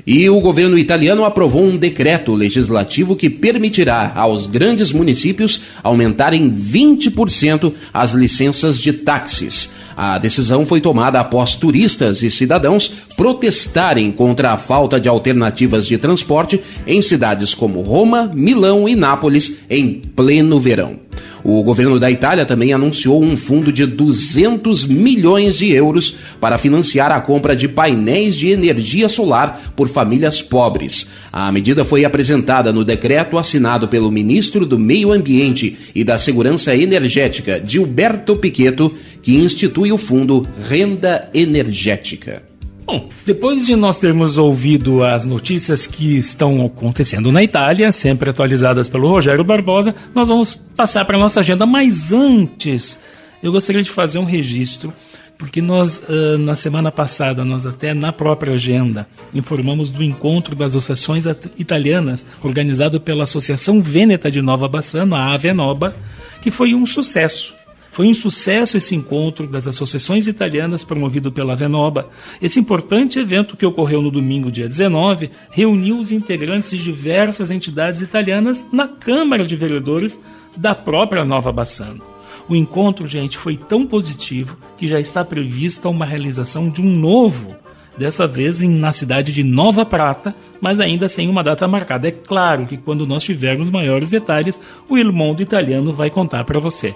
E 0.07 0.30
o 0.30 0.40
governo 0.40 0.78
italiano 0.78 1.24
aprovou 1.24 1.64
um 1.64 1.76
decreto 1.76 2.32
legislativo 2.32 3.16
que 3.16 3.28
permitirá 3.28 4.12
aos 4.14 4.46
grandes 4.46 4.92
municípios 4.92 5.62
aumentarem 5.82 6.48
20% 6.48 7.72
as 7.92 8.12
licenças 8.12 8.78
de 8.78 8.92
táxis. 8.92 9.68
A 9.96 10.16
decisão 10.18 10.64
foi 10.64 10.80
tomada 10.80 11.18
após 11.18 11.57
turistas 11.57 12.22
e 12.22 12.30
cidadãos 12.30 12.92
protestarem 13.16 14.12
contra 14.12 14.52
a 14.52 14.57
falta 14.57 15.00
de 15.00 15.09
alternativas 15.09 15.86
de 15.86 15.98
transporte 15.98 16.61
em 16.86 17.02
cidades 17.02 17.52
como 17.52 17.80
Roma, 17.80 18.30
Milão 18.32 18.88
e 18.88 18.94
Nápoles 18.94 19.61
em 19.68 20.02
pleno 20.14 20.61
verão. 20.61 21.05
O 21.45 21.62
governo 21.62 22.01
da 22.01 22.11
Itália 22.11 22.45
também 22.45 22.73
anunciou 22.73 23.23
um 23.23 23.37
fundo 23.37 23.73
de 23.73 23.87
200 23.87 24.87
milhões 24.87 25.57
de 25.57 25.73
euros 25.73 26.17
para 26.41 26.59
financiar 26.59 27.12
a 27.12 27.21
compra 27.21 27.55
de 27.55 27.69
painéis 27.69 28.35
de 28.35 28.51
energia 28.51 29.09
solar 29.09 29.73
por 29.77 29.89
famílias 29.89 30.43
pobres. 30.43 31.07
A 31.33 31.53
medida 31.53 31.85
foi 31.85 32.05
apresentada 32.05 32.73
no 32.73 32.85
decreto 32.85 33.39
assinado 33.39 33.89
pelo 33.89 34.11
ministro 34.11 34.67
do 34.67 34.79
Meio 34.79 35.12
Ambiente 35.12 35.77
e 35.95 36.03
da 36.03 36.19
Segurança 36.19 36.75
Energética, 36.75 37.62
Gilberto 37.67 38.37
Piqueto, 38.37 38.93
que 39.23 39.37
institui 39.37 39.93
o 39.93 39.99
fundo 39.99 40.47
Renda 40.69 41.29
Energética. 41.35 42.55
Bom, 42.87 43.09
depois 43.26 43.66
de 43.66 43.74
nós 43.74 43.99
termos 43.99 44.39
ouvido 44.39 45.03
as 45.03 45.26
notícias 45.26 45.89
que 45.89 46.16
estão 46.16 46.64
acontecendo 46.64 47.32
na 47.32 47.43
Itália, 47.43 47.91
sempre 47.91 48.30
atualizadas 48.30 48.89
pelo 48.89 49.09
Rogério 49.09 49.43
Barbosa, 49.43 49.93
nós 50.14 50.28
vamos 50.28 50.55
passar 50.76 51.05
para 51.05 51.16
a 51.16 51.20
nossa 51.20 51.41
agenda. 51.41 51.66
Mas 51.66 52.12
antes, 52.12 53.01
eu 53.43 53.51
gostaria 53.51 53.82
de 53.82 53.91
fazer 53.91 54.20
um 54.20 54.24
registro, 54.24 54.93
porque 55.37 55.61
nós, 55.61 56.01
na 56.39 56.55
semana 56.55 56.93
passada, 56.93 57.45
nós 57.45 57.66
até 57.66 57.93
na 57.93 58.12
própria 58.12 58.55
agenda, 58.55 59.09
informamos 59.34 59.91
do 59.91 60.05
encontro 60.05 60.55
das 60.55 60.76
associações 60.76 61.24
italianas, 61.59 62.24
organizado 62.41 63.01
pela 63.01 63.24
Associação 63.24 63.82
Vêneta 63.82 64.30
de 64.30 64.41
Nova 64.41 64.68
Bassano, 64.68 65.16
a 65.16 65.34
Avenoba, 65.34 65.97
que 66.41 66.53
foi 66.53 66.72
um 66.72 66.87
sucesso. 66.87 67.55
Foi 67.97 68.09
um 68.09 68.12
sucesso 68.12 68.76
esse 68.76 68.94
encontro 68.94 69.47
das 69.47 69.66
associações 69.66 70.26
italianas 70.26 70.84
promovido 70.84 71.32
pela 71.32 71.57
Venoba. 71.57 72.11
Esse 72.42 72.61
importante 72.61 73.18
evento 73.18 73.57
que 73.57 73.64
ocorreu 73.64 74.03
no 74.03 74.11
domingo, 74.11 74.53
dia 74.53 74.68
19, 74.68 75.30
reuniu 75.51 75.99
os 75.99 76.12
integrantes 76.12 76.68
de 76.68 76.76
diversas 76.76 77.51
entidades 77.51 78.03
italianas 78.03 78.66
na 78.70 78.86
Câmara 78.86 79.47
de 79.47 79.57
Vereadores 79.57 80.20
da 80.55 80.74
própria 80.74 81.24
Nova 81.24 81.51
Bassano. 81.51 82.03
O 82.47 82.55
encontro, 82.55 83.07
gente, 83.07 83.38
foi 83.38 83.57
tão 83.57 83.86
positivo 83.86 84.59
que 84.76 84.86
já 84.86 85.01
está 85.01 85.24
prevista 85.24 85.88
uma 85.88 86.05
realização 86.05 86.68
de 86.68 86.82
um 86.82 86.94
novo, 86.94 87.57
dessa 87.97 88.26
vez 88.26 88.61
na 88.61 88.92
cidade 88.92 89.32
de 89.32 89.42
Nova 89.42 89.86
Prata, 89.86 90.36
mas 90.61 90.80
ainda 90.80 91.09
sem 91.09 91.30
uma 91.30 91.42
data 91.42 91.66
marcada. 91.66 92.09
É 92.09 92.12
claro 92.12 92.66
que 92.66 92.76
quando 92.76 93.07
nós 93.07 93.24
tivermos 93.24 93.70
maiores 93.70 94.11
detalhes, 94.11 94.59
o 94.86 94.99
Il 94.99 95.11
Mondo 95.14 95.42
Italiano 95.42 95.94
vai 95.94 96.11
contar 96.11 96.44
para 96.44 96.61
você 96.61 96.94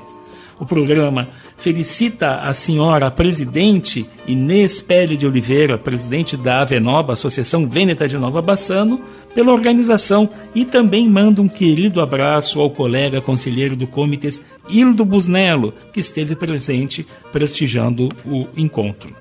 o 0.61 0.67
programa 0.67 1.27
felicita 1.57 2.37
a 2.41 2.53
senhora 2.53 3.11
presidente 3.11 4.07
Inês 4.27 4.81
Pele 4.81 5.17
de 5.17 5.27
Oliveira, 5.27 5.79
presidente 5.79 6.37
da 6.37 6.61
Avenoba, 6.61 7.15
Associação 7.15 7.67
Vêneta 7.67 8.07
de 8.07 8.19
Nova 8.19 8.43
Bassano, 8.43 9.01
pela 9.35 9.53
organização 9.53 10.29
e 10.55 10.65
também 10.65 11.09
manda 11.09 11.41
um 11.41 11.49
querido 11.49 12.01
abraço 12.01 12.61
ao 12.61 12.71
colega 12.71 13.21
conselheiro 13.21 13.75
do 13.75 13.87
Comitês 13.87 14.45
Hildo 14.69 15.05
Busnello, 15.05 15.73
que 15.93 16.01
esteve 16.01 16.37
presente 16.37 17.07
prestigiando 17.33 18.11
o 18.27 18.47
encontro. 18.57 19.15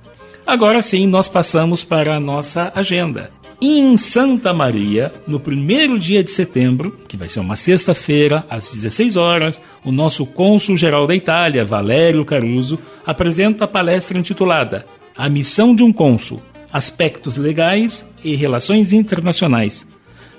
Agora 0.45 0.81
sim, 0.81 1.07
nós 1.07 1.29
passamos 1.29 1.83
para 1.83 2.15
a 2.15 2.19
nossa 2.19 2.71
agenda 2.75 3.38
em 3.61 3.97
Santa 3.97 4.53
Maria, 4.53 5.11
no 5.27 5.39
primeiro 5.39 5.99
dia 5.99 6.23
de 6.23 6.31
setembro, 6.31 6.97
que 7.07 7.17
vai 7.17 7.27
ser 7.27 7.41
uma 7.41 7.55
sexta-feira, 7.55 8.45
às 8.49 8.69
16 8.69 9.17
horas, 9.17 9.61
o 9.83 9.91
nosso 9.91 10.25
cônsul-geral 10.25 11.05
da 11.05 11.13
Itália, 11.13 11.65
Valério 11.65 12.23
Caruso, 12.23 12.79
apresenta 13.05 13.65
a 13.65 13.67
palestra 13.67 14.17
intitulada 14.17 14.85
A 15.17 15.27
Missão 15.27 15.75
de 15.75 15.83
um 15.83 15.91
Cônsul: 15.91 16.41
Aspectos 16.71 17.35
Legais 17.35 18.09
e 18.23 18.33
Relações 18.35 18.93
Internacionais. 18.93 19.85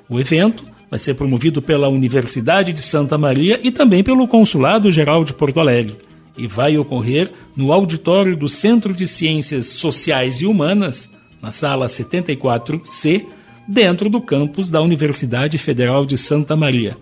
O 0.09 0.19
evento 0.19 0.65
vai 0.91 0.99
ser 0.99 1.15
promovido 1.15 1.61
pela 1.61 1.89
Universidade 1.89 2.73
de 2.73 2.81
Santa 2.81 3.19
Maria 3.19 3.61
e 3.63 3.71
também 3.71 4.03
pelo 4.03 4.27
Consulado 4.27 4.91
Geral 4.91 5.25
de 5.25 5.35
Porto 5.35 5.61
Alegre 5.61 5.97
e 6.39 6.47
vai 6.47 6.79
ocorrer 6.79 7.31
no 7.55 7.71
auditório 7.71 8.35
do 8.35 8.49
Centro 8.49 8.95
de 8.95 9.07
Ciências 9.07 9.67
Sociais 9.67 10.41
e 10.41 10.47
Humanas 10.47 11.11
na 11.43 11.51
sala 11.51 11.87
74C, 11.87 13.27
dentro 13.67 14.11
do 14.11 14.21
campus 14.21 14.71
da 14.71 14.81
Universidade 14.81 15.57
Federal 15.59 16.05
de 16.05 16.19
Santa 16.19 16.57
Maria. 16.57 16.97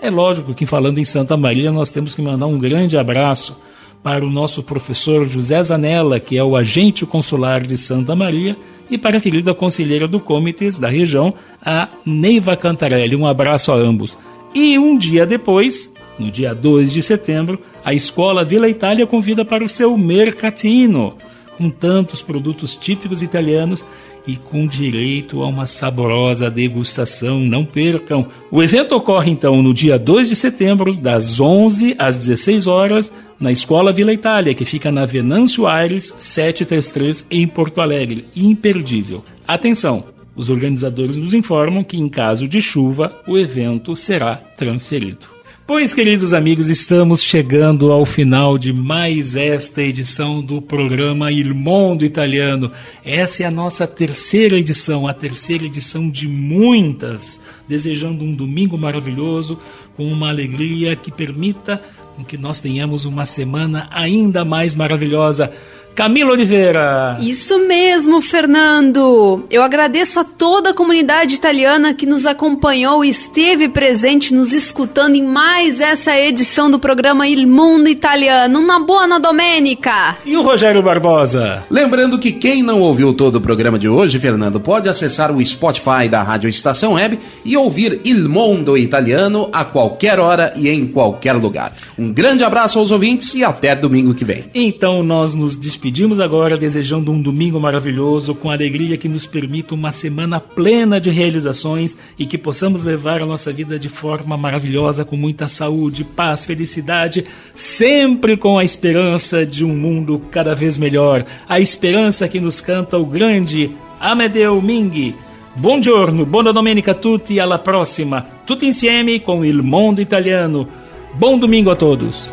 É 0.00 0.10
lógico 0.10 0.54
que, 0.54 0.66
falando 0.66 0.98
em 0.98 1.04
Santa 1.04 1.36
Maria, 1.36 1.72
nós 1.72 1.90
temos 1.90 2.14
que 2.14 2.22
mandar 2.22 2.46
um 2.46 2.58
grande 2.58 2.96
abraço 2.96 3.58
para 4.02 4.24
o 4.24 4.30
nosso 4.30 4.62
professor 4.62 5.26
José 5.26 5.60
Zanella, 5.62 6.20
que 6.20 6.36
é 6.36 6.44
o 6.44 6.56
agente 6.56 7.04
consular 7.04 7.62
de 7.62 7.76
Santa 7.76 8.14
Maria, 8.14 8.56
e 8.90 8.96
para 8.96 9.18
a 9.18 9.20
querida 9.20 9.52
conselheira 9.52 10.06
do 10.06 10.20
Comitês 10.20 10.78
da 10.78 10.88
região, 10.88 11.34
a 11.60 11.88
Neiva 12.06 12.56
Cantarelli. 12.56 13.16
Um 13.16 13.26
abraço 13.26 13.72
a 13.72 13.74
ambos. 13.74 14.16
E 14.54 14.78
um 14.78 14.96
dia 14.96 15.26
depois, 15.26 15.92
no 16.18 16.30
dia 16.30 16.54
2 16.54 16.92
de 16.92 17.02
setembro, 17.02 17.58
a 17.84 17.92
Escola 17.92 18.44
Vila 18.44 18.68
Itália 18.68 19.06
convida 19.06 19.44
para 19.44 19.64
o 19.64 19.68
seu 19.68 19.96
mercatino 19.98 21.14
com 21.58 21.68
tantos 21.68 22.22
produtos 22.22 22.76
típicos 22.76 23.22
italianos 23.22 23.84
e 24.26 24.36
com 24.36 24.66
direito 24.66 25.42
a 25.42 25.48
uma 25.48 25.66
saborosa 25.66 26.48
degustação. 26.48 27.40
Não 27.40 27.64
percam! 27.64 28.28
O 28.50 28.62
evento 28.62 28.94
ocorre 28.94 29.30
então 29.30 29.60
no 29.60 29.74
dia 29.74 29.98
2 29.98 30.28
de 30.28 30.36
setembro, 30.36 30.94
das 30.94 31.40
11 31.40 31.96
às 31.98 32.14
16 32.14 32.68
horas, 32.68 33.12
na 33.40 33.50
Escola 33.50 33.92
Vila 33.92 34.12
Itália, 34.12 34.54
que 34.54 34.64
fica 34.64 34.92
na 34.92 35.04
Venâncio 35.04 35.66
Aires 35.66 36.14
733 36.18 37.26
em 37.30 37.46
Porto 37.46 37.80
Alegre. 37.80 38.26
Imperdível. 38.36 39.24
Atenção! 39.46 40.04
Os 40.36 40.50
organizadores 40.50 41.16
nos 41.16 41.34
informam 41.34 41.82
que, 41.82 41.96
em 41.96 42.08
caso 42.08 42.46
de 42.46 42.60
chuva, 42.60 43.12
o 43.26 43.36
evento 43.36 43.96
será 43.96 44.36
transferido. 44.36 45.37
Pois, 45.68 45.92
queridos 45.92 46.32
amigos, 46.32 46.70
estamos 46.70 47.22
chegando 47.22 47.92
ao 47.92 48.06
final 48.06 48.56
de 48.56 48.72
mais 48.72 49.36
esta 49.36 49.82
edição 49.82 50.40
do 50.42 50.62
programa 50.62 51.30
Il 51.30 51.54
Mondo 51.54 52.06
Italiano. 52.06 52.72
Essa 53.04 53.42
é 53.42 53.46
a 53.46 53.50
nossa 53.50 53.86
terceira 53.86 54.58
edição, 54.58 55.06
a 55.06 55.12
terceira 55.12 55.66
edição 55.66 56.08
de 56.08 56.26
muitas, 56.26 57.38
desejando 57.68 58.24
um 58.24 58.34
domingo 58.34 58.78
maravilhoso, 58.78 59.58
com 59.94 60.10
uma 60.10 60.30
alegria 60.30 60.96
que 60.96 61.12
permita 61.12 61.82
que 62.26 62.38
nós 62.38 62.60
tenhamos 62.60 63.04
uma 63.04 63.26
semana 63.26 63.88
ainda 63.90 64.46
mais 64.46 64.74
maravilhosa. 64.74 65.52
Camila 65.98 66.30
Oliveira. 66.30 67.18
Isso 67.20 67.58
mesmo, 67.66 68.22
Fernando. 68.22 69.44
Eu 69.50 69.64
agradeço 69.64 70.20
a 70.20 70.24
toda 70.24 70.70
a 70.70 70.74
comunidade 70.74 71.34
italiana 71.34 71.92
que 71.92 72.06
nos 72.06 72.24
acompanhou 72.24 73.04
e 73.04 73.08
esteve 73.08 73.68
presente 73.68 74.32
nos 74.32 74.52
escutando 74.52 75.16
em 75.16 75.24
mais 75.24 75.80
essa 75.80 76.16
edição 76.16 76.70
do 76.70 76.78
programa 76.78 77.26
Il 77.26 77.48
Mundo 77.48 77.88
Italiano. 77.88 78.60
Uma 78.60 78.78
boa 78.78 79.18
domenica. 79.18 80.16
E 80.24 80.36
o 80.36 80.42
Rogério 80.42 80.80
Barbosa? 80.84 81.64
Lembrando 81.68 82.16
que 82.16 82.30
quem 82.30 82.62
não 82.62 82.80
ouviu 82.80 83.12
todo 83.12 83.36
o 83.36 83.40
programa 83.40 83.76
de 83.76 83.88
hoje, 83.88 84.20
Fernando, 84.20 84.60
pode 84.60 84.88
acessar 84.88 85.34
o 85.34 85.44
Spotify 85.44 86.08
da 86.08 86.22
Rádio 86.22 86.48
Estação 86.48 86.92
Web 86.92 87.18
e 87.44 87.56
ouvir 87.56 88.00
Il 88.04 88.28
Mundo 88.28 88.78
Italiano 88.78 89.48
a 89.52 89.64
qualquer 89.64 90.20
hora 90.20 90.52
e 90.54 90.68
em 90.68 90.86
qualquer 90.86 91.32
lugar. 91.32 91.72
Um 91.98 92.12
grande 92.12 92.44
abraço 92.44 92.78
aos 92.78 92.92
ouvintes 92.92 93.34
e 93.34 93.42
até 93.42 93.74
domingo 93.74 94.14
que 94.14 94.24
vem. 94.24 94.44
Então 94.54 95.02
nós 95.02 95.34
nos 95.34 95.58
despedimos 95.58 95.87
despedimos 95.88 96.20
agora 96.20 96.58
desejando 96.58 97.10
um 97.10 97.20
domingo 97.20 97.58
maravilhoso, 97.58 98.34
com 98.34 98.50
alegria 98.50 98.98
que 98.98 99.08
nos 99.08 99.26
permita 99.26 99.74
uma 99.74 99.90
semana 99.90 100.38
plena 100.38 101.00
de 101.00 101.08
realizações 101.08 101.96
e 102.18 102.26
que 102.26 102.36
possamos 102.36 102.84
levar 102.84 103.22
a 103.22 103.26
nossa 103.26 103.50
vida 103.50 103.78
de 103.78 103.88
forma 103.88 104.36
maravilhosa, 104.36 105.02
com 105.02 105.16
muita 105.16 105.48
saúde, 105.48 106.04
paz, 106.04 106.44
felicidade, 106.44 107.24
sempre 107.54 108.36
com 108.36 108.58
a 108.58 108.64
esperança 108.64 109.46
de 109.46 109.64
um 109.64 109.74
mundo 109.74 110.20
cada 110.30 110.54
vez 110.54 110.76
melhor. 110.76 111.24
A 111.48 111.58
esperança 111.58 112.28
que 112.28 112.38
nos 112.38 112.60
canta 112.60 112.98
o 112.98 113.06
grande 113.06 113.70
Amedeu 113.98 114.60
Ming. 114.60 115.14
Buongiorno, 115.56 116.26
buona 116.26 116.52
domenica 116.52 116.90
a 116.90 116.94
tutti, 116.94 117.40
alla 117.40 117.58
prossima, 117.58 118.20
tutti 118.44 118.66
insieme 118.66 119.22
con 119.22 119.42
il 119.42 119.62
mondo 119.62 120.02
italiano. 120.02 120.68
Buon 121.14 121.38
domingo 121.38 121.70
a 121.70 121.76
todos. 121.76 122.30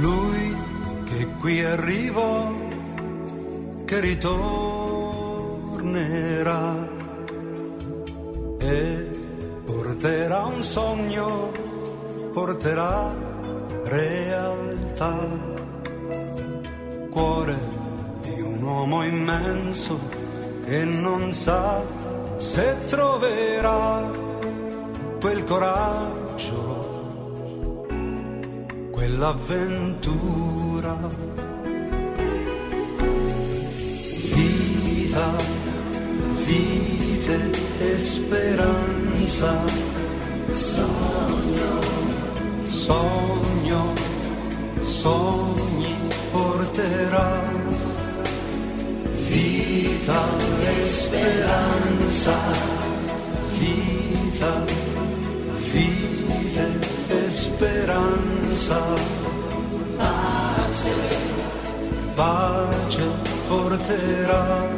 Lui 0.00 0.54
che 1.06 1.26
qui 1.40 1.62
che 3.84 4.00
ritornerà 4.00 5.12
e 8.58 9.10
porterà 9.64 10.44
un 10.44 10.62
sogno, 10.62 11.50
porterà 12.32 13.12
realtà. 13.84 15.16
Cuore 17.10 17.58
di 18.22 18.40
un 18.40 18.62
uomo 18.62 19.02
immenso 19.04 19.98
che 20.64 20.84
non 20.84 21.32
sa 21.32 21.82
se 22.36 22.76
troverà 22.86 24.10
quel 25.20 25.44
coraggio, 25.44 26.62
quell'avventura. 28.90 31.53
Vita, 35.14 35.30
vite 36.44 37.38
e 37.78 37.98
speranza. 37.98 39.64
Sogno, 40.50 41.80
sogno, 42.64 43.92
sogni 44.80 45.96
porterà 46.32 47.42
vita 49.28 50.20
e 50.62 50.90
speranza, 50.90 52.36
vita, 53.58 54.64
vita 55.70 56.66
e 57.08 57.30
speranza, 57.30 58.82
pace, 59.96 60.94
pace 62.14 63.34
porterà, 63.48 64.68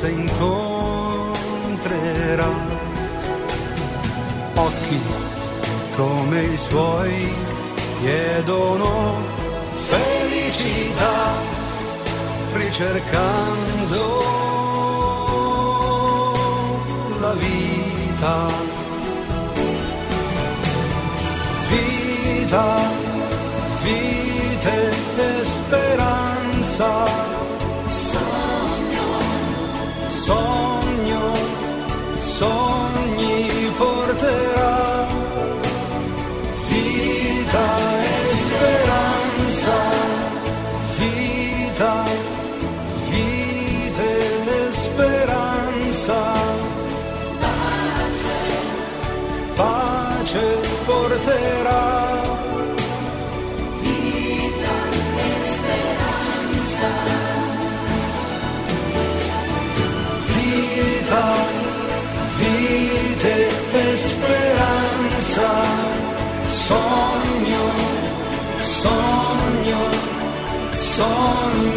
forse 0.00 0.08
incontrerà. 0.08 1.68
Occhi 4.54 5.00
come 5.94 6.42
i 6.42 6.56
suoi 6.56 7.30
chiedono 8.00 9.18
felicità 9.74 11.34
ricercando 12.52 14.19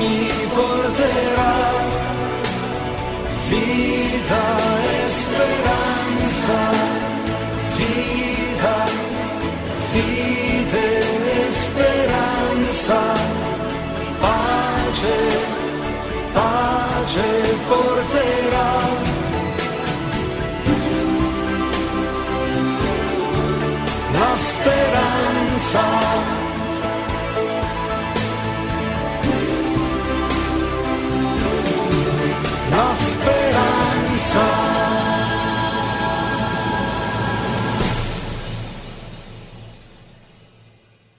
sogni 0.03 0.47
porterà. 0.53 1.53
Vita 3.49 4.43
e 4.81 5.09
speranza 5.09 6.57
vita, 7.77 8.85
vite 9.91 10.85
e 11.39 11.51
speranza, 11.51 13.01
pace, 14.19 15.17
pace 16.33 17.29
porterà. 17.67 18.71
La 24.11 24.35
speranza. 24.37 26.32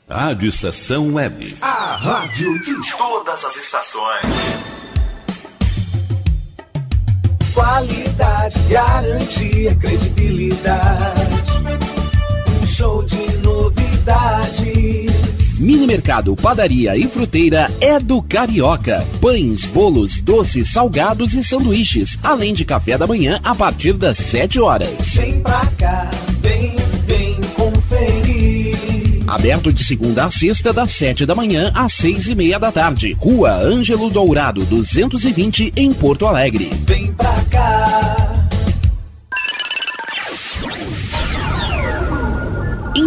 Rádio 0.08 0.48
Estação 0.48 1.14
Web. 1.14 1.56
A 1.60 1.96
rádio 1.96 2.58
de 2.60 2.74
todas 2.96 3.44
as 3.44 3.56
estações. 3.56 4.24
Qualidade, 7.52 8.58
garantia, 8.68 9.74
credibilidade. 9.74 11.20
Um 12.62 12.66
show 12.66 13.02
de 13.02 13.36
novidades. 13.38 15.13
Mini 15.58 15.86
Mercado, 15.86 16.34
Padaria 16.34 16.96
e 16.96 17.06
Fruteira 17.06 17.70
é 17.80 17.98
do 18.00 18.20
Carioca. 18.20 19.06
Pães, 19.20 19.64
bolos, 19.64 20.20
doces, 20.20 20.70
salgados 20.70 21.32
e 21.34 21.44
sanduíches, 21.44 22.18
além 22.22 22.52
de 22.52 22.64
café 22.64 22.98
da 22.98 23.06
manhã 23.06 23.40
a 23.44 23.54
partir 23.54 23.92
das 23.92 24.18
7 24.18 24.60
horas. 24.60 24.88
Vem 25.14 25.40
pra 25.40 25.66
cá, 25.78 26.10
vem, 26.40 26.74
vem 27.06 27.40
conferir. 27.54 29.24
Aberto 29.26 29.72
de 29.72 29.82
segunda 29.84 30.26
a 30.26 30.30
sexta, 30.30 30.72
das 30.72 30.90
7 30.92 31.24
da 31.24 31.34
manhã 31.34 31.72
às 31.74 31.92
6 31.94 32.28
e 32.28 32.34
meia 32.34 32.58
da 32.58 32.70
tarde. 32.70 33.16
Rua 33.18 33.52
Ângelo 33.52 34.10
Dourado, 34.10 34.64
220, 34.64 35.72
em 35.76 35.92
Porto 35.92 36.26
Alegre. 36.26 36.70
Vem 36.84 37.12
pra 37.12 37.34
cá. 37.50 38.33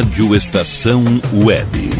Rádio 0.00 0.34
Estação 0.34 1.04
Web. 1.44 1.90